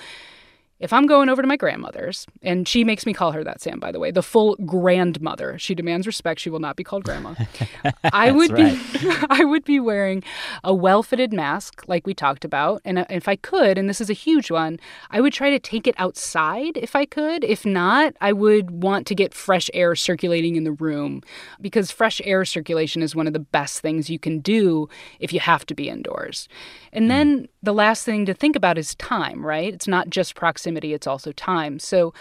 if 0.81 0.91
I'm 0.91 1.05
going 1.05 1.29
over 1.29 1.43
to 1.43 1.47
my 1.47 1.57
grandmother's, 1.57 2.25
and 2.41 2.67
she 2.67 2.83
makes 2.83 3.05
me 3.05 3.13
call 3.13 3.31
her 3.33 3.43
that, 3.43 3.61
Sam, 3.61 3.79
by 3.79 3.91
the 3.91 3.99
way, 3.99 4.09
the 4.09 4.23
full 4.23 4.55
grandmother, 4.65 5.59
she 5.59 5.75
demands 5.75 6.07
respect. 6.07 6.39
She 6.39 6.49
will 6.49 6.59
not 6.59 6.75
be 6.75 6.83
called 6.83 7.03
grandma. 7.03 7.35
I 8.11 8.31
would 8.31 8.55
be, 8.55 8.79
I 9.29 9.45
would 9.45 9.63
be 9.63 9.79
wearing 9.79 10.23
a 10.63 10.73
well-fitted 10.73 11.33
mask, 11.33 11.83
like 11.87 12.07
we 12.07 12.15
talked 12.15 12.43
about, 12.43 12.81
and 12.83 12.97
uh, 12.97 13.05
if 13.11 13.27
I 13.27 13.35
could, 13.35 13.77
and 13.77 13.87
this 13.87 14.01
is 14.01 14.09
a 14.09 14.13
huge 14.13 14.49
one, 14.49 14.79
I 15.11 15.21
would 15.21 15.33
try 15.33 15.51
to 15.51 15.59
take 15.59 15.85
it 15.85 15.93
outside 15.99 16.77
if 16.77 16.95
I 16.95 17.05
could. 17.05 17.43
If 17.43 17.63
not, 17.63 18.15
I 18.19 18.33
would 18.33 18.71
want 18.83 19.05
to 19.07 19.15
get 19.15 19.35
fresh 19.35 19.69
air 19.75 19.95
circulating 19.95 20.55
in 20.55 20.63
the 20.63 20.71
room 20.71 21.21
because 21.61 21.91
fresh 21.91 22.19
air 22.23 22.43
circulation 22.43 23.03
is 23.03 23.15
one 23.15 23.27
of 23.27 23.33
the 23.33 23.39
best 23.39 23.81
things 23.81 24.09
you 24.09 24.17
can 24.17 24.39
do 24.39 24.89
if 25.19 25.31
you 25.31 25.39
have 25.39 25.63
to 25.67 25.75
be 25.75 25.89
indoors. 25.89 26.47
And 26.91 27.05
mm. 27.05 27.09
then 27.09 27.47
the 27.61 27.73
last 27.73 28.03
thing 28.03 28.25
to 28.25 28.33
think 28.33 28.55
about 28.55 28.79
is 28.79 28.95
time, 28.95 29.45
right? 29.45 29.71
It's 29.73 29.87
not 29.87 30.09
just 30.09 30.33
proximity, 30.33 30.70
it's 30.77 31.07
also 31.07 31.31
time. 31.31 31.79
So 31.79 32.13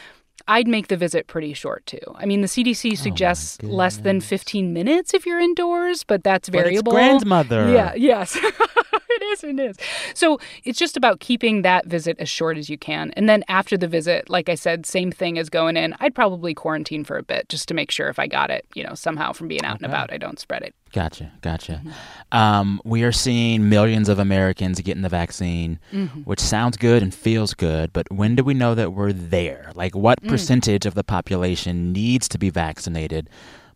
I'd 0.49 0.69
make 0.69 0.89
the 0.89 0.97
visit 0.97 1.27
pretty 1.27 1.53
short 1.55 1.87
too. 1.87 2.01
I 2.17 2.27
mean, 2.27 2.41
the 2.41 2.47
CDC 2.47 2.97
suggests 2.97 3.59
oh 3.63 3.67
less 3.67 3.99
than 3.99 4.21
15 4.21 4.73
minutes 4.73 5.15
if 5.15 5.27
you're 5.27 5.41
indoors, 5.41 6.05
but 6.05 6.25
that's 6.25 6.49
variable. 6.49 6.93
But 6.93 6.99
grandmother. 6.99 7.73
Yeah, 7.73 7.95
yes. 7.95 8.39
it 9.45 9.59
is, 9.59 9.77
it 9.77 9.81
is. 9.81 9.87
So 10.15 10.39
it's 10.65 10.79
just 10.79 10.97
about 10.97 11.21
keeping 11.21 11.63
that 11.63 11.87
visit 11.87 12.17
as 12.19 12.29
short 12.29 12.59
as 12.59 12.69
you 12.69 12.79
can. 12.79 13.13
And 13.17 13.29
then 13.29 13.45
after 13.49 13.77
the 13.77 13.89
visit, 13.89 14.29
like 14.29 14.49
I 14.49 14.55
said, 14.55 14.87
same 14.87 15.11
thing 15.11 15.39
as 15.39 15.49
going 15.49 15.77
in. 15.77 15.95
I'd 16.01 16.15
probably 16.15 16.55
quarantine 16.55 17.05
for 17.05 17.17
a 17.17 17.23
bit 17.23 17.49
just 17.49 17.69
to 17.69 17.75
make 17.75 17.91
sure 17.91 18.09
if 18.09 18.19
I 18.19 18.27
got 18.27 18.51
it, 18.51 18.67
you 18.75 18.85
know, 18.85 18.95
somehow 18.95 19.33
from 19.33 19.49
being 19.49 19.65
out 19.65 19.77
okay. 19.77 19.85
and 19.85 19.93
about, 19.93 20.13
I 20.13 20.19
don't 20.19 20.39
spread 20.39 20.63
it. 20.63 20.75
Gotcha, 20.93 21.31
gotcha. 21.41 21.81
Mm-hmm. 21.85 22.37
Um, 22.37 22.81
we 22.85 23.05
are 23.05 23.13
seeing 23.13 23.69
millions 23.69 24.09
of 24.09 24.19
Americans 24.19 24.81
getting 24.81 25.03
the 25.03 25.09
vaccine, 25.09 25.79
mm-hmm. 25.93 26.21
which 26.23 26.41
sounds 26.41 26.77
good 26.77 27.03
and 27.03 27.15
feels 27.15 27.55
good, 27.55 27.93
but 27.93 28.11
when 28.11 28.35
do 28.35 28.43
we 28.43 28.55
know 28.55 28.75
that 28.75 28.93
we're 28.93 29.13
there? 29.13 29.71
Like, 29.75 29.95
what 29.95 30.21
mm. 30.21 30.29
percentage 30.29 30.87
of 30.87 30.95
the 30.95 31.05
population 31.05 31.93
needs 31.93 32.29
to 32.29 32.39
be 32.39 32.51
vaccinated 32.51 33.31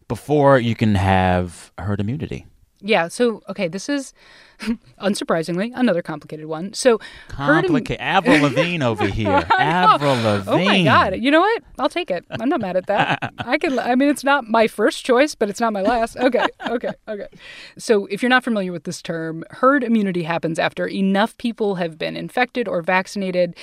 before 0.09 0.59
you 0.59 0.75
can 0.75 0.97
have 0.97 1.73
herd 1.79 2.01
immunity? 2.01 2.47
Yeah. 2.81 3.09
So, 3.09 3.43
okay, 3.49 3.69
this 3.69 3.89
is 3.89 4.13
unsurprisingly 5.01 5.73
another 5.75 6.03
complicated 6.03 6.47
one. 6.47 6.73
So, 6.73 6.99
complicated. 7.29 7.91
Im- 7.93 7.97
Avril 8.01 8.41
Lavigne 8.43 8.85
over 8.85 9.07
here. 9.21 9.47
Avril 9.59 10.15
Lavigne. 10.15 10.51
Oh 10.53 10.65
my 10.65 10.83
God! 10.85 11.17
You 11.19 11.31
know 11.31 11.41
what? 11.41 11.63
I'll 11.79 11.89
take 11.89 12.11
it. 12.11 12.25
I'm 12.31 12.49
not 12.49 12.61
mad 12.61 12.77
at 12.77 12.87
that. 12.87 13.33
I 13.39 13.59
can. 13.59 13.79
I 13.79 13.95
mean, 13.95 14.09
it's 14.09 14.25
not 14.25 14.45
my 14.49 14.67
first 14.67 15.05
choice, 15.05 15.35
but 15.35 15.49
it's 15.51 15.61
not 15.61 15.73
my 15.73 15.83
last. 15.83 16.17
Okay. 16.17 16.47
Okay. 16.69 16.91
Okay. 17.09 17.27
So, 17.79 18.07
if 18.07 18.23
you're 18.23 18.31
not 18.31 18.45
familiar 18.45 18.73
with 18.73 18.85
this 18.85 19.03
term, 19.03 19.45
herd 19.51 19.85
immunity 19.85 20.23
happens 20.23 20.59
after 20.59 20.87
enough 20.87 21.37
people 21.39 21.77
have 21.77 21.99
been 21.99 22.17
infected 22.17 22.69
or 22.69 22.83
vaccinated 22.83 23.57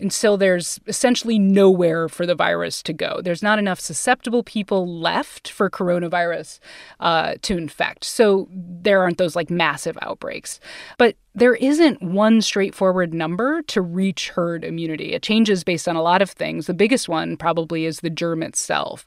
and 0.00 0.12
so 0.12 0.36
there's 0.36 0.80
essentially 0.86 1.38
nowhere 1.38 2.08
for 2.08 2.26
the 2.26 2.34
virus 2.34 2.82
to 2.84 2.92
go. 2.92 3.20
There's 3.22 3.42
not 3.42 3.58
enough 3.58 3.78
susceptible 3.80 4.42
people 4.42 4.86
left 4.86 5.50
for 5.50 5.68
coronavirus 5.68 6.58
uh, 7.00 7.34
to 7.42 7.56
infect. 7.56 8.04
So 8.04 8.48
there 8.50 9.02
aren't 9.02 9.18
those 9.18 9.36
like 9.36 9.50
massive 9.50 9.98
outbreaks. 10.02 10.60
But 10.98 11.16
there 11.34 11.54
isn't 11.54 12.02
one 12.02 12.42
straightforward 12.42 13.14
number 13.14 13.62
to 13.62 13.80
reach 13.80 14.30
herd 14.30 14.64
immunity. 14.64 15.12
It 15.12 15.22
changes 15.22 15.62
based 15.62 15.88
on 15.88 15.94
a 15.94 16.02
lot 16.02 16.22
of 16.22 16.30
things. 16.30 16.66
The 16.66 16.74
biggest 16.74 17.08
one 17.08 17.36
probably 17.36 17.84
is 17.84 18.00
the 18.00 18.10
germ 18.10 18.42
itself. 18.42 19.06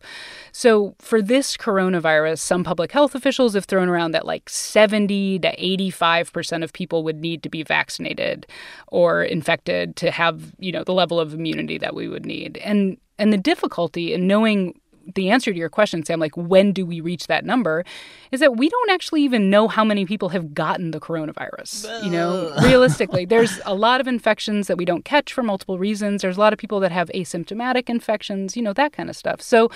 So, 0.54 0.96
for 1.00 1.22
this 1.22 1.58
coronavirus, 1.58 2.40
some 2.40 2.64
public 2.64 2.94
health 2.94 3.14
officials 3.14 3.56
have 3.56 3.66
thrown 3.66 3.90
around 3.90 4.12
that 4.12 4.26
like 4.26 4.50
70 4.50 5.40
to 5.40 5.56
85% 5.58 6.64
of 6.64 6.72
people 6.72 7.04
would 7.04 7.20
need 7.20 7.44
to 7.44 7.50
be 7.50 7.64
vaccinated 7.64 8.48
or 8.88 9.24
infected 9.24 9.98
to 9.98 10.10
have, 10.10 10.54
you 10.60 10.72
know, 10.72 10.84
the 10.84 10.94
level 10.94 11.20
of 11.20 11.34
immunity 11.34 11.78
that 11.78 11.94
we 11.94 12.08
would 12.08 12.26
need. 12.26 12.58
And 12.58 12.98
and 13.20 13.32
the 13.32 13.38
difficulty 13.38 14.14
in 14.14 14.28
knowing 14.28 14.80
the 15.16 15.30
answer 15.30 15.52
to 15.52 15.58
your 15.58 15.70
question, 15.70 16.04
Sam, 16.06 16.20
like 16.20 16.36
when 16.36 16.72
do 16.72 16.86
we 16.86 17.02
reach 17.02 17.28
that 17.28 17.46
number, 17.46 17.84
is 18.32 18.40
that 18.40 18.58
we 18.58 18.70
don't 18.70 18.90
actually 18.92 19.22
even 19.24 19.50
know 19.50 19.68
how 19.68 19.84
many 19.84 20.06
people 20.06 20.30
have 20.30 20.54
gotten 20.54 20.92
the 20.92 21.00
coronavirus. 21.00 22.04
You 22.04 22.12
know, 22.12 22.54
realistically, 22.64 23.26
there's 23.26 23.60
a 23.66 23.76
lot 23.76 24.02
of 24.02 24.08
infections 24.08 24.68
that 24.68 24.78
we 24.78 24.86
don't 24.86 25.06
catch 25.06 25.34
for 25.34 25.44
multiple 25.44 25.78
reasons. 25.78 26.22
There's 26.22 26.38
a 26.38 26.40
lot 26.40 26.54
of 26.54 26.60
people 26.60 26.80
that 26.80 26.92
have 26.92 27.10
asymptomatic 27.10 27.90
infections, 27.90 28.56
you 28.56 28.64
know, 28.64 28.74
that 28.74 28.94
kind 28.94 29.10
of 29.10 29.16
stuff. 29.16 29.42
So 29.42 29.70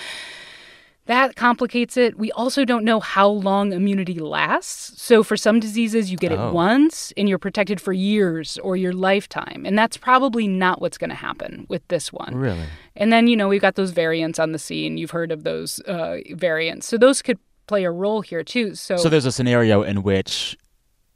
that 1.08 1.36
complicates 1.36 1.96
it. 1.96 2.18
We 2.18 2.30
also 2.32 2.64
don't 2.64 2.84
know 2.84 3.00
how 3.00 3.28
long 3.28 3.72
immunity 3.72 4.18
lasts. 4.18 5.02
So, 5.02 5.22
for 5.22 5.36
some 5.36 5.58
diseases, 5.58 6.10
you 6.10 6.16
get 6.16 6.32
oh. 6.32 6.48
it 6.48 6.52
once 6.52 7.12
and 7.16 7.28
you're 7.28 7.38
protected 7.38 7.80
for 7.80 7.92
years 7.92 8.58
or 8.58 8.76
your 8.76 8.92
lifetime. 8.92 9.64
And 9.66 9.76
that's 9.76 9.96
probably 9.96 10.46
not 10.46 10.80
what's 10.80 10.98
going 10.98 11.10
to 11.10 11.16
happen 11.16 11.66
with 11.68 11.86
this 11.88 12.12
one. 12.12 12.34
Really? 12.34 12.66
And 12.94 13.12
then, 13.12 13.26
you 13.26 13.36
know, 13.36 13.48
we've 13.48 13.60
got 13.60 13.74
those 13.74 13.90
variants 13.90 14.38
on 14.38 14.52
the 14.52 14.58
scene. 14.58 14.96
You've 14.96 15.10
heard 15.10 15.32
of 15.32 15.44
those 15.44 15.80
uh, 15.80 16.18
variants. 16.34 16.86
So, 16.86 16.96
those 16.96 17.22
could 17.22 17.38
play 17.66 17.84
a 17.84 17.90
role 17.90 18.20
here, 18.20 18.44
too. 18.44 18.74
So, 18.74 18.96
so, 18.96 19.08
there's 19.08 19.26
a 19.26 19.32
scenario 19.32 19.82
in 19.82 20.02
which 20.02 20.56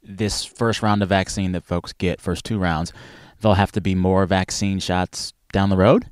this 0.03 0.43
first 0.43 0.81
round 0.81 1.01
of 1.01 1.09
vaccine 1.09 1.53
that 1.53 1.63
folks 1.63 1.93
get, 1.93 2.19
first 2.19 2.43
two 2.43 2.59
rounds, 2.59 2.91
there'll 3.39 3.55
have 3.55 3.71
to 3.73 3.81
be 3.81 3.95
more 3.95 4.25
vaccine 4.25 4.79
shots 4.79 5.33
down 5.53 5.69
the 5.69 5.77
road? 5.77 6.09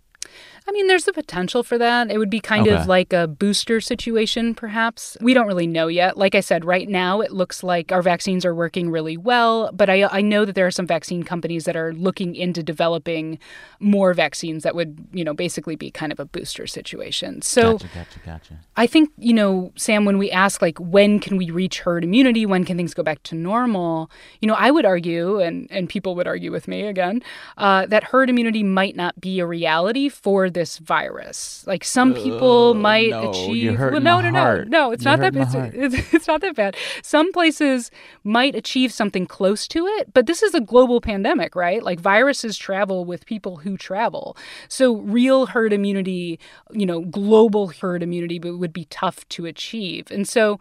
I 0.68 0.72
mean, 0.72 0.88
there's 0.88 1.06
the 1.06 1.14
potential 1.14 1.64
for 1.64 1.78
that. 1.80 2.12
It 2.12 2.18
would 2.18 2.30
be 2.30 2.40
kind 2.40 2.68
okay. 2.68 2.78
of 2.78 2.88
like 2.88 3.14
a 3.14 3.28
booster 3.28 3.82
situation, 3.82 4.54
perhaps. 4.54 5.18
We 5.20 5.34
don't 5.34 5.48
really 5.48 5.66
know 5.66 5.88
yet. 5.88 6.18
Like 6.18 6.36
I 6.36 6.40
said, 6.40 6.64
right 6.64 6.88
now 6.88 7.20
it 7.20 7.32
looks 7.32 7.64
like 7.64 7.92
our 7.92 8.04
vaccines 8.04 8.46
are 8.46 8.54
working 8.54 8.92
really 8.92 9.18
well, 9.18 9.72
but 9.74 9.90
I, 9.90 10.04
I 10.04 10.22
know 10.22 10.46
that 10.46 10.54
there 10.54 10.68
are 10.68 10.72
some 10.72 10.86
vaccine 10.86 11.24
companies 11.24 11.66
that 11.66 11.76
are 11.76 11.94
looking 11.94 12.36
into 12.36 12.62
developing 12.62 13.40
more 13.80 14.14
vaccines 14.14 14.62
that 14.64 14.76
would, 14.76 15.04
you 15.12 15.24
know, 15.24 15.34
basically 15.34 15.76
be 15.76 15.90
kind 15.90 16.12
of 16.12 16.20
a 16.20 16.26
booster 16.26 16.68
situation. 16.68 17.42
So 17.42 17.74
gotcha, 17.74 17.88
gotcha, 17.96 18.20
gotcha. 18.26 18.60
I 18.78 18.86
think, 18.86 19.10
you 19.18 19.34
know, 19.34 19.74
Sam, 19.76 20.06
when 20.06 20.20
we 20.20 20.30
ask 20.30 20.62
like 20.62 20.78
when 20.78 21.20
can 21.20 21.38
we 21.38 21.50
reach 21.50 21.80
herd 21.80 22.04
immunity, 22.04 22.46
when 22.46 22.66
can 22.66 22.78
things 22.78 22.94
go 22.94 23.02
back 23.02 23.24
to 23.24 23.36
normal, 23.36 24.12
you 24.42 24.48
know, 24.48 24.56
I 24.56 24.70
would 24.70 24.86
argue, 24.86 25.40
and 25.40 25.68
and 25.72 25.90
people 25.90 26.16
would 26.16 26.28
argue 26.28 26.52
with 26.52 26.68
me 26.68 26.84
again, 26.84 27.24
uh, 27.58 27.88
that 27.88 28.04
herd 28.04 28.30
immunity 28.30 28.62
might 28.62 28.96
not 28.96 29.20
be 29.20 29.40
a 29.40 29.46
reality 29.46 30.08
for 30.08 30.50
the 30.50 30.51
this 30.54 30.78
virus. 30.78 31.66
Like 31.68 31.84
some 31.84 32.14
people 32.14 32.72
uh, 32.72 32.74
might 32.74 33.10
no, 33.10 33.30
achieve. 33.30 33.80
well, 33.80 34.00
no, 34.00 34.22
no, 34.22 34.30
no, 34.30 34.64
no. 34.64 34.92
It's 34.92 35.04
you're 35.04 35.18
not 35.18 35.34
that. 35.34 35.36
It's, 35.36 35.96
it's, 35.96 36.14
it's 36.14 36.28
not 36.28 36.42
that 36.42 36.56
bad. 36.56 36.76
Some 37.04 37.32
places 37.32 37.92
might 38.24 38.56
achieve 38.56 38.92
something 38.92 39.26
close 39.26 39.68
to 39.70 39.86
it, 39.88 40.14
but 40.14 40.26
this 40.26 40.44
is 40.44 40.54
a 40.54 40.62
global 40.62 41.02
pandemic, 41.02 41.56
right? 41.56 41.84
Like 41.84 42.00
viruses 42.00 42.58
travel 42.58 43.06
with 43.06 43.26
people 43.26 43.58
who 43.58 43.78
travel. 43.78 44.38
So 44.68 44.98
real 44.98 45.48
herd 45.48 45.74
immunity, 45.74 46.40
you 46.72 46.86
know, 46.86 47.02
global 47.02 47.70
herd 47.70 48.04
immunity 48.04 48.40
would 48.40 48.74
be 48.74 48.86
tough 48.86 49.28
to 49.30 49.46
achieve. 49.46 50.10
And 50.12 50.28
so, 50.28 50.60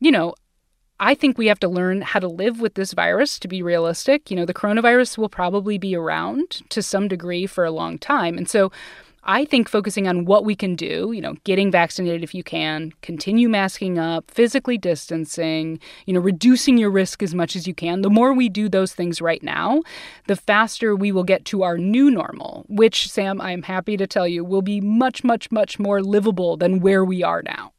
you 0.00 0.10
know, 0.10 0.34
I 1.00 1.14
think 1.14 1.38
we 1.38 1.46
have 1.46 1.58
to 1.60 1.68
learn 1.68 2.02
how 2.02 2.20
to 2.20 2.28
live 2.28 2.60
with 2.60 2.74
this 2.74 2.92
virus 2.92 3.38
to 3.38 3.48
be 3.48 3.62
realistic. 3.62 4.30
You 4.30 4.36
know, 4.36 4.44
the 4.44 4.52
coronavirus 4.52 5.16
will 5.16 5.30
probably 5.30 5.78
be 5.78 5.96
around 5.96 6.60
to 6.68 6.82
some 6.82 7.08
degree 7.08 7.46
for 7.46 7.64
a 7.64 7.70
long 7.70 7.98
time. 7.98 8.36
And 8.36 8.46
so 8.48 8.70
I 9.24 9.44
think 9.44 9.68
focusing 9.68 10.08
on 10.08 10.24
what 10.24 10.44
we 10.44 10.54
can 10.54 10.74
do, 10.74 11.12
you 11.12 11.20
know, 11.20 11.34
getting 11.44 11.70
vaccinated 11.70 12.22
if 12.22 12.34
you 12.34 12.42
can, 12.42 12.92
continue 13.02 13.48
masking 13.48 13.98
up, 13.98 14.30
physically 14.30 14.78
distancing, 14.78 15.78
you 16.06 16.14
know, 16.14 16.20
reducing 16.20 16.78
your 16.78 16.90
risk 16.90 17.22
as 17.22 17.34
much 17.34 17.54
as 17.54 17.66
you 17.66 17.74
can. 17.74 18.02
The 18.02 18.10
more 18.10 18.32
we 18.32 18.48
do 18.48 18.68
those 18.68 18.94
things 18.94 19.20
right 19.20 19.42
now, 19.42 19.82
the 20.26 20.36
faster 20.36 20.96
we 20.96 21.12
will 21.12 21.24
get 21.24 21.44
to 21.46 21.62
our 21.62 21.76
new 21.76 22.10
normal, 22.10 22.64
which, 22.68 23.10
Sam, 23.10 23.40
I 23.40 23.52
am 23.52 23.62
happy 23.62 23.96
to 23.96 24.06
tell 24.06 24.26
you, 24.26 24.44
will 24.44 24.62
be 24.62 24.80
much, 24.80 25.22
much, 25.22 25.50
much 25.50 25.78
more 25.78 26.02
livable 26.02 26.56
than 26.56 26.80
where 26.80 27.04
we 27.04 27.22
are 27.22 27.42
now 27.42 27.72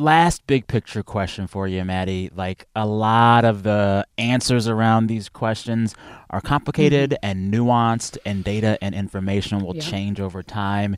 last 0.00 0.46
big 0.46 0.66
picture 0.66 1.02
question 1.02 1.46
for 1.46 1.68
you, 1.68 1.84
Maddie. 1.84 2.30
Like 2.34 2.66
a 2.74 2.86
lot 2.86 3.44
of 3.44 3.62
the 3.62 4.06
answers 4.18 4.66
around 4.66 5.06
these 5.06 5.28
questions 5.28 5.94
are 6.30 6.40
complicated 6.40 7.10
mm-hmm. 7.10 7.26
and 7.26 7.52
nuanced, 7.52 8.16
and 8.24 8.42
data 8.42 8.78
and 8.82 8.94
information 8.94 9.64
will 9.64 9.74
change 9.74 10.20
over 10.20 10.42
time 10.42 10.96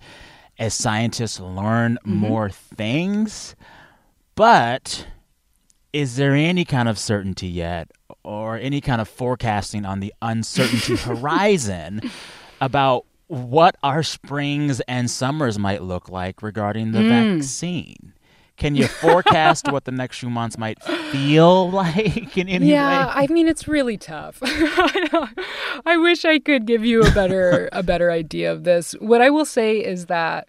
as 0.59 0.75
scientists 0.75 1.41
learn 1.41 1.99
mm-hmm. 2.07 2.15
more 2.15 2.49
things. 2.49 3.57
But 4.35 5.07
is 5.93 6.17
there 6.17 6.35
any 6.35 6.65
kind 6.65 6.89
of 6.89 6.99
certainty 6.99 7.49
yet, 7.49 7.91
or 8.23 8.57
any 8.57 8.81
kind 8.81 9.01
of 9.01 9.09
forecasting 9.09 9.85
on 9.85 10.01
the 10.01 10.15
uncertainty 10.23 10.97
horizon 11.03 12.01
about 12.61 13.05
what 13.27 13.77
our 13.83 14.03
springs 14.03 14.81
and 14.83 15.11
summers 15.11 15.59
might 15.59 15.83
look 15.83 16.09
like 16.09 16.43
regarding 16.43 16.93
the 16.93 17.01
mm. 17.01 17.37
vaccine? 17.37 18.15
Can 18.57 18.75
you 18.75 18.87
forecast 18.87 19.71
what 19.71 19.85
the 19.85 19.93
next 19.93 20.19
few 20.19 20.31
months 20.31 20.59
might 20.59 20.83
feel 20.83 21.71
like 21.73 22.37
in 22.37 22.49
any 22.49 22.67
way? 22.67 22.73
yeah, 22.73 23.07
way? 23.07 23.13
I 23.15 23.27
mean 23.29 23.49
it's 23.49 23.67
really 23.67 23.97
tough. 23.97 24.39
I 24.43 25.97
wish 25.97 26.25
I 26.25 26.39
could 26.39 26.67
give 26.67 26.85
you 26.85 27.03
a 27.03 27.11
better 27.11 27.69
a 27.73 27.83
better 27.93 28.11
idea 28.11 28.53
of 28.53 28.65
this. 28.65 28.93
What 29.01 29.21
I 29.21 29.31
will 29.31 29.45
say 29.45 29.79
is 29.79 30.07
that 30.07 30.49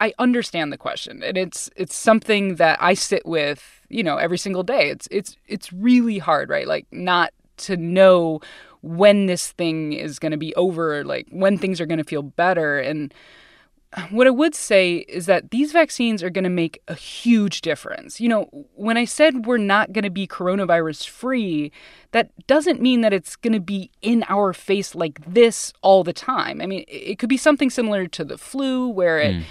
I 0.00 0.14
understand 0.18 0.72
the 0.72 0.78
question, 0.78 1.22
and 1.22 1.36
it's 1.36 1.70
it's 1.76 1.94
something 1.94 2.56
that 2.56 2.82
I 2.82 2.94
sit 2.94 3.26
with, 3.26 3.82
you 3.90 4.02
know, 4.02 4.16
every 4.16 4.38
single 4.38 4.62
day. 4.62 4.88
It's 4.88 5.06
it's 5.10 5.36
it's 5.46 5.72
really 5.72 6.18
hard, 6.18 6.48
right? 6.48 6.66
Like 6.66 6.86
not 6.90 7.32
to 7.58 7.76
know 7.76 8.40
when 8.82 9.26
this 9.26 9.52
thing 9.52 9.92
is 9.92 10.18
going 10.18 10.32
to 10.32 10.38
be 10.38 10.54
over, 10.54 11.04
like 11.04 11.26
when 11.30 11.58
things 11.58 11.82
are 11.82 11.86
going 11.86 11.98
to 11.98 12.04
feel 12.04 12.22
better, 12.22 12.78
and 12.78 13.12
what 14.10 14.28
I 14.28 14.30
would 14.30 14.54
say 14.54 14.98
is 15.08 15.26
that 15.26 15.50
these 15.50 15.72
vaccines 15.72 16.22
are 16.22 16.30
going 16.30 16.44
to 16.44 16.50
make 16.50 16.80
a 16.86 16.94
huge 16.94 17.60
difference. 17.60 18.20
You 18.20 18.28
know, 18.28 18.66
when 18.74 18.96
I 18.96 19.04
said 19.04 19.46
we're 19.46 19.56
not 19.56 19.92
going 19.92 20.04
to 20.04 20.10
be 20.10 20.28
coronavirus 20.28 21.08
free, 21.08 21.72
that 22.12 22.30
doesn't 22.46 22.80
mean 22.80 23.00
that 23.00 23.12
it's 23.12 23.34
going 23.34 23.52
to 23.52 23.60
be 23.60 23.90
in 24.00 24.24
our 24.28 24.52
face 24.52 24.94
like 24.94 25.20
this 25.26 25.72
all 25.82 26.04
the 26.04 26.12
time. 26.12 26.60
I 26.60 26.66
mean, 26.66 26.84
it 26.86 27.18
could 27.18 27.28
be 27.28 27.36
something 27.36 27.68
similar 27.68 28.06
to 28.06 28.24
the 28.24 28.38
flu 28.38 28.88
where 28.88 29.18
it, 29.18 29.34
mm. 29.34 29.42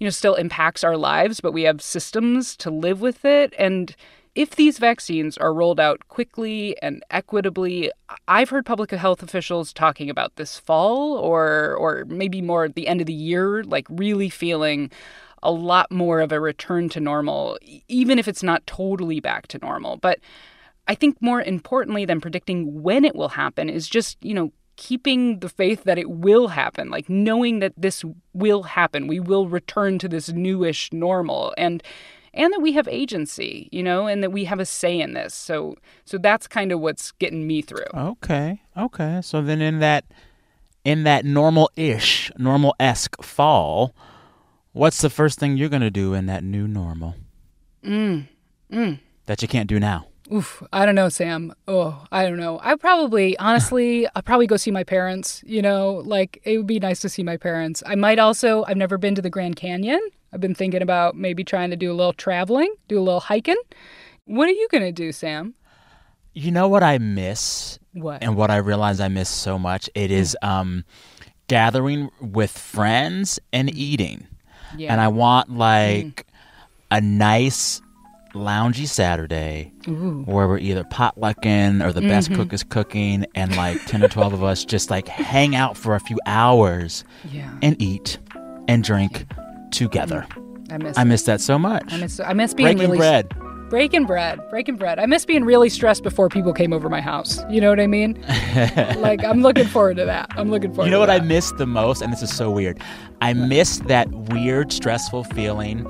you 0.00 0.06
know, 0.06 0.10
still 0.10 0.34
impacts 0.34 0.82
our 0.82 0.96
lives, 0.96 1.40
but 1.40 1.52
we 1.52 1.62
have 1.62 1.80
systems 1.80 2.56
to 2.56 2.70
live 2.70 3.00
with 3.00 3.24
it. 3.24 3.54
And 3.56 3.94
if 4.34 4.56
these 4.56 4.78
vaccines 4.78 5.38
are 5.38 5.54
rolled 5.54 5.78
out 5.78 6.08
quickly 6.08 6.76
and 6.82 7.04
equitably, 7.10 7.90
I've 8.26 8.50
heard 8.50 8.66
public 8.66 8.90
health 8.90 9.22
officials 9.22 9.72
talking 9.72 10.10
about 10.10 10.36
this 10.36 10.58
fall 10.58 11.16
or 11.16 11.76
or 11.76 12.04
maybe 12.06 12.42
more 12.42 12.64
at 12.64 12.74
the 12.74 12.88
end 12.88 13.00
of 13.00 13.06
the 13.06 13.12
year, 13.12 13.62
like 13.62 13.86
really 13.88 14.28
feeling 14.28 14.90
a 15.42 15.52
lot 15.52 15.90
more 15.92 16.20
of 16.20 16.32
a 16.32 16.40
return 16.40 16.88
to 16.88 17.00
normal, 17.00 17.58
even 17.88 18.18
if 18.18 18.26
it's 18.26 18.42
not 18.42 18.66
totally 18.66 19.20
back 19.20 19.46
to 19.48 19.58
normal. 19.58 19.98
But 19.98 20.18
I 20.88 20.94
think 20.94 21.20
more 21.20 21.42
importantly 21.42 22.04
than 22.04 22.20
predicting 22.20 22.82
when 22.82 23.04
it 23.04 23.14
will 23.14 23.30
happen 23.30 23.68
is 23.68 23.88
just, 23.88 24.16
you 24.22 24.34
know, 24.34 24.52
keeping 24.76 25.38
the 25.38 25.48
faith 25.48 25.84
that 25.84 25.98
it 25.98 26.10
will 26.10 26.48
happen, 26.48 26.90
like 26.90 27.08
knowing 27.08 27.60
that 27.60 27.74
this 27.76 28.04
will 28.32 28.64
happen. 28.64 29.06
We 29.06 29.20
will 29.20 29.48
return 29.48 29.98
to 30.00 30.08
this 30.08 30.30
newish 30.30 30.92
normal. 30.92 31.54
And 31.56 31.82
and 32.34 32.52
that 32.52 32.60
we 32.60 32.72
have 32.72 32.86
agency, 32.88 33.68
you 33.72 33.82
know, 33.82 34.06
and 34.06 34.22
that 34.22 34.30
we 34.30 34.44
have 34.44 34.60
a 34.60 34.66
say 34.66 35.00
in 35.00 35.14
this. 35.14 35.34
So 35.34 35.76
so 36.04 36.18
that's 36.18 36.46
kind 36.46 36.72
of 36.72 36.80
what's 36.80 37.12
getting 37.12 37.46
me 37.46 37.62
through. 37.62 37.86
Okay. 37.94 38.60
Okay. 38.76 39.20
So 39.22 39.40
then 39.40 39.60
in 39.60 39.78
that 39.78 40.04
in 40.84 41.04
that 41.04 41.24
normal-ish, 41.24 42.30
normal-esque 42.36 43.22
fall, 43.22 43.94
what's 44.72 45.00
the 45.00 45.08
first 45.08 45.38
thing 45.38 45.56
you're 45.56 45.70
going 45.70 45.80
to 45.80 45.90
do 45.90 46.12
in 46.12 46.26
that 46.26 46.44
new 46.44 46.68
normal? 46.68 47.14
Mm. 47.82 48.28
Mm. 48.70 48.98
That 49.24 49.40
you 49.40 49.48
can't 49.48 49.68
do 49.68 49.80
now. 49.80 50.08
Oof, 50.32 50.62
I 50.72 50.86
don't 50.86 50.94
know, 50.94 51.10
Sam. 51.10 51.52
Oh, 51.68 52.04
I 52.10 52.24
don't 52.24 52.38
know. 52.38 52.58
I 52.62 52.76
probably, 52.76 53.38
honestly, 53.38 54.06
I'll 54.14 54.22
probably 54.22 54.46
go 54.46 54.56
see 54.56 54.70
my 54.70 54.84
parents. 54.84 55.42
You 55.46 55.60
know, 55.60 56.02
like 56.04 56.40
it 56.44 56.56
would 56.56 56.66
be 56.66 56.80
nice 56.80 57.00
to 57.00 57.08
see 57.08 57.22
my 57.22 57.36
parents. 57.36 57.82
I 57.84 57.94
might 57.94 58.18
also, 58.18 58.64
I've 58.66 58.76
never 58.76 58.96
been 58.96 59.14
to 59.16 59.22
the 59.22 59.30
Grand 59.30 59.56
Canyon. 59.56 60.00
I've 60.32 60.40
been 60.40 60.54
thinking 60.54 60.82
about 60.82 61.14
maybe 61.14 61.44
trying 61.44 61.70
to 61.70 61.76
do 61.76 61.92
a 61.92 61.94
little 61.94 62.14
traveling, 62.14 62.74
do 62.88 62.98
a 62.98 63.02
little 63.02 63.20
hiking. 63.20 63.60
What 64.24 64.48
are 64.48 64.52
you 64.52 64.66
going 64.70 64.82
to 64.82 64.92
do, 64.92 65.12
Sam? 65.12 65.54
You 66.32 66.50
know 66.50 66.68
what 66.68 66.82
I 66.82 66.98
miss? 66.98 67.78
What? 67.92 68.22
And 68.22 68.34
what 68.34 68.50
I 68.50 68.56
realize 68.56 69.00
I 69.00 69.08
miss 69.08 69.28
so 69.28 69.58
much? 69.58 69.88
It 69.94 70.10
is 70.10 70.36
um, 70.42 70.84
gathering 71.48 72.10
with 72.20 72.50
friends 72.50 73.38
and 73.52 73.72
eating. 73.72 74.26
Yeah. 74.76 74.90
And 74.90 75.00
I 75.00 75.08
want 75.08 75.50
like 75.50 76.06
mm. 76.06 76.22
a 76.90 77.00
nice 77.00 77.80
loungy 78.34 78.86
Saturday 78.86 79.72
Ooh. 79.88 80.22
where 80.26 80.46
we're 80.46 80.58
either 80.58 80.84
potlucking 80.84 81.84
or 81.84 81.92
the 81.92 82.00
mm-hmm. 82.00 82.08
best 82.08 82.34
cook 82.34 82.52
is 82.52 82.62
cooking 82.62 83.24
and 83.34 83.56
like 83.56 83.84
10 83.86 84.02
or 84.02 84.08
12 84.08 84.34
of 84.34 84.44
us 84.44 84.64
just 84.64 84.90
like 84.90 85.08
hang 85.08 85.54
out 85.56 85.76
for 85.76 85.94
a 85.94 86.00
few 86.00 86.18
hours 86.26 87.04
yeah. 87.30 87.56
and 87.62 87.80
eat 87.80 88.18
and 88.68 88.84
drink 88.84 89.26
together. 89.70 90.26
I 90.70 90.78
miss. 90.78 90.98
I 90.98 91.04
miss 91.04 91.22
that 91.24 91.40
so 91.40 91.58
much. 91.58 91.92
I 91.92 91.98
miss. 91.98 92.20
I 92.20 92.32
miss 92.32 92.54
being 92.54 92.76
breaking 92.76 92.90
really 92.90 92.98
bread. 92.98 93.28
Breaking 93.70 94.04
bread, 94.04 94.40
breaking 94.50 94.76
bread. 94.76 94.98
I 94.98 95.06
miss 95.06 95.24
being 95.24 95.44
really 95.44 95.68
stressed 95.68 96.02
before 96.02 96.28
people 96.28 96.52
came 96.52 96.72
over 96.72 96.88
my 96.88 97.00
house. 97.00 97.40
You 97.50 97.60
know 97.60 97.70
what 97.70 97.80
I 97.80 97.86
mean? 97.86 98.22
like 98.98 99.24
I'm 99.24 99.42
looking 99.42 99.66
forward 99.66 99.96
to 99.96 100.04
that. 100.04 100.30
I'm 100.36 100.50
looking 100.50 100.72
forward. 100.72 100.86
You 100.86 100.90
know 100.90 101.00
what 101.00 101.06
that. 101.06 101.22
I 101.22 101.24
miss 101.24 101.52
the 101.52 101.66
most, 101.66 102.02
and 102.02 102.12
this 102.12 102.22
is 102.22 102.34
so 102.34 102.50
weird. 102.50 102.80
I 103.20 103.32
miss 103.32 103.78
that 103.86 104.10
weird, 104.10 104.72
stressful 104.72 105.24
feeling 105.24 105.86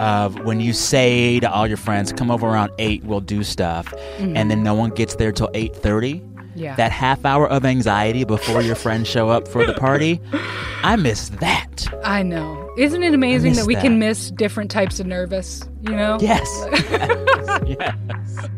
of 0.00 0.40
when 0.44 0.60
you 0.60 0.72
say 0.72 1.38
to 1.40 1.50
all 1.50 1.66
your 1.66 1.76
friends, 1.76 2.12
"Come 2.12 2.30
over 2.30 2.46
around 2.46 2.72
eight, 2.78 3.04
we'll 3.04 3.20
do 3.20 3.44
stuff," 3.44 3.86
mm-hmm. 3.86 4.36
and 4.36 4.50
then 4.50 4.62
no 4.62 4.74
one 4.74 4.90
gets 4.90 5.16
there 5.16 5.32
till 5.32 5.50
eight 5.54 5.76
thirty. 5.76 6.22
Yeah. 6.54 6.74
That 6.76 6.90
half 6.90 7.24
hour 7.24 7.48
of 7.48 7.64
anxiety 7.64 8.24
before 8.24 8.60
your 8.60 8.74
friends 8.74 9.08
show 9.08 9.28
up 9.28 9.46
for 9.46 9.64
the 9.64 9.74
party, 9.74 10.20
I 10.82 10.96
miss 10.96 11.28
that. 11.40 11.86
I 12.04 12.22
know. 12.22 12.70
Isn't 12.76 13.02
it 13.02 13.14
amazing 13.14 13.54
that 13.54 13.66
we 13.66 13.74
that. 13.74 13.82
can 13.82 13.98
miss 13.98 14.30
different 14.30 14.70
types 14.70 15.00
of 15.00 15.06
nervous, 15.06 15.62
you 15.82 15.94
know? 15.94 16.18
Yes. 16.20 16.48
yes. 17.66 18.48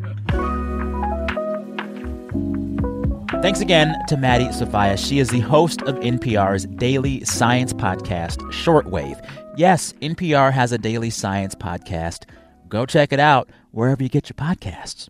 Thanks 3.43 3.61
again 3.61 3.93
to 4.07 4.17
Maddie 4.17 4.53
Sofia. 4.53 4.97
She 4.97 5.19
is 5.19 5.31
the 5.31 5.41
host 5.41 5.83
of 5.83 5.97
NPR's 5.97 6.65
daily 6.67 7.25
science 7.25 7.73
podcast, 7.73 8.39
Shortwave. 8.53 9.21
Yes, 9.57 9.93
NPR 9.95 10.53
has 10.53 10.71
a 10.71 10.79
daily 10.79 11.11
science 11.11 11.57
podcast. 11.57 12.25
Go 12.69 12.87
check 12.87 13.13
it 13.13 13.19
out 13.19 13.51
wherever 13.73 14.01
you 14.01 14.09
get 14.09 14.31
your 14.31 14.37
podcasts. 14.37 15.09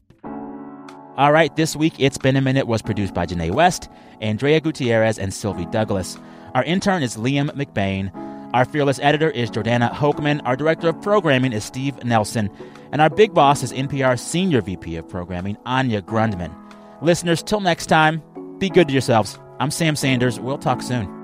All 1.19 1.31
right, 1.31 1.55
this 1.57 1.77
week, 1.77 1.93
It's 1.99 2.17
Been 2.17 2.37
a 2.37 2.41
Minute 2.41 2.67
was 2.67 2.81
produced 2.81 3.13
by 3.13 3.27
Janae 3.27 3.51
West, 3.51 3.91
Andrea 4.23 4.61
Gutierrez, 4.61 5.19
and 5.19 5.35
Sylvie 5.35 5.67
Douglis. 5.67 6.19
Our 6.55 6.65
intern 6.65 7.03
is 7.03 7.19
Liam 7.19 7.51
McBain. 7.51 8.11
Our 8.55 8.65
fearless 8.65 8.99
editor 9.01 9.29
is 9.29 9.51
Jordana 9.51 9.93
Hochman. 9.93 10.41
Our 10.47 10.57
director 10.57 10.89
of 10.89 11.03
programming 11.03 11.53
is 11.53 11.65
Steve 11.65 12.03
Nelson. 12.03 12.49
And 12.93 13.03
our 13.03 13.11
big 13.11 13.35
boss 13.35 13.63
is 13.63 13.75
NPR 13.75 14.19
Senior 14.19 14.63
VP 14.63 14.97
of 14.97 15.07
Programming, 15.07 15.59
Anya 15.67 16.01
Grundmann. 16.01 16.62
Listeners, 17.03 17.43
till 17.43 17.61
next 17.61 17.87
time, 17.87 18.23
be 18.59 18.71
good 18.71 18.87
to 18.87 18.93
yourselves. 18.93 19.37
I'm 19.59 19.73
Sam 19.73 19.97
Sanders. 19.97 20.39
We'll 20.39 20.57
talk 20.57 20.81
soon. 20.81 21.19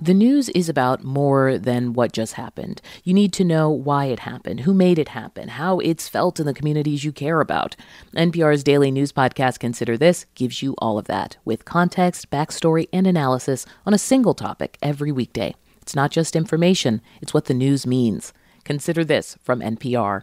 The 0.00 0.14
news 0.14 0.48
is 0.50 0.68
about 0.68 1.02
more 1.02 1.58
than 1.58 1.94
what 1.94 2.12
just 2.12 2.34
happened. 2.34 2.80
You 3.02 3.12
need 3.12 3.32
to 3.32 3.44
know 3.44 3.70
why 3.70 4.04
it 4.04 4.20
happened, 4.20 4.60
who 4.60 4.72
made 4.72 5.00
it 5.00 5.08
happen, 5.08 5.48
how 5.48 5.80
it's 5.80 6.06
felt 6.06 6.38
in 6.38 6.46
the 6.46 6.54
communities 6.54 7.02
you 7.02 7.10
care 7.10 7.40
about. 7.40 7.74
NPR's 8.14 8.62
daily 8.62 8.92
news 8.92 9.10
podcast, 9.10 9.58
Consider 9.58 9.96
This, 9.96 10.26
gives 10.36 10.62
you 10.62 10.76
all 10.78 10.98
of 10.98 11.06
that, 11.06 11.38
with 11.44 11.64
context, 11.64 12.30
backstory, 12.30 12.88
and 12.92 13.08
analysis 13.08 13.66
on 13.84 13.94
a 13.94 13.98
single 13.98 14.34
topic 14.34 14.78
every 14.80 15.10
weekday. 15.10 15.56
It's 15.82 15.96
not 15.96 16.12
just 16.12 16.36
information, 16.36 17.00
it's 17.20 17.34
what 17.34 17.46
the 17.46 17.54
news 17.54 17.84
means. 17.84 18.32
Consider 18.62 19.04
This 19.04 19.36
from 19.42 19.60
NPR. 19.60 20.22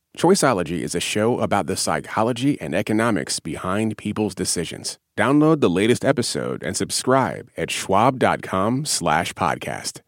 Choiceology 0.17 0.81
is 0.81 0.93
a 0.93 0.99
show 0.99 1.39
about 1.39 1.67
the 1.67 1.77
psychology 1.77 2.59
and 2.59 2.75
economics 2.75 3.39
behind 3.39 3.97
people's 3.97 4.35
decisions. 4.35 4.99
Download 5.17 5.61
the 5.61 5.69
latest 5.69 6.03
episode 6.03 6.63
and 6.63 6.75
subscribe 6.75 7.49
at 7.55 7.71
schwab.com 7.71 8.85
slash 8.85 9.33
podcast. 9.33 10.01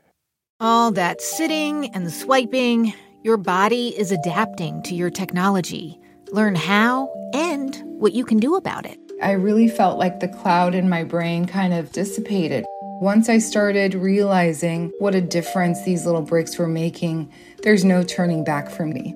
All 0.60 0.92
that 0.92 1.22
sitting 1.22 1.90
and 1.94 2.12
swiping, 2.12 2.94
your 3.24 3.38
body 3.38 3.90
is 3.98 4.12
adapting 4.12 4.84
to 4.84 4.96
your 4.96 5.10
technology. 5.10 6.00
Learn 6.32 6.56
how 6.56 7.10
and 7.34 7.82
what 7.84 8.14
you 8.14 8.26
can 8.26 8.38
do 8.38 8.56
about 8.56 8.86
it. 8.86 9.00
I 9.22 9.32
really 9.32 9.68
felt 9.70 9.98
like 10.00 10.20
the 10.20 10.28
cloud 10.28 10.76
in 10.76 10.90
my 10.90 11.04
brain 11.04 11.46
kind 11.46 11.74
of 11.74 11.92
dissipated. 11.92 12.66
Once 13.00 13.30
I 13.30 13.38
started 13.38 13.94
realizing 13.94 14.92
what 15.00 15.16
a 15.16 15.22
difference 15.22 15.84
these 15.84 16.06
little 16.06 16.22
breaks 16.22 16.58
were 16.58 16.68
making, 16.68 17.32
there's 17.64 17.86
no 17.86 18.04
turning 18.04 18.44
back 18.44 18.70
for 18.70 18.86
me. 18.86 19.16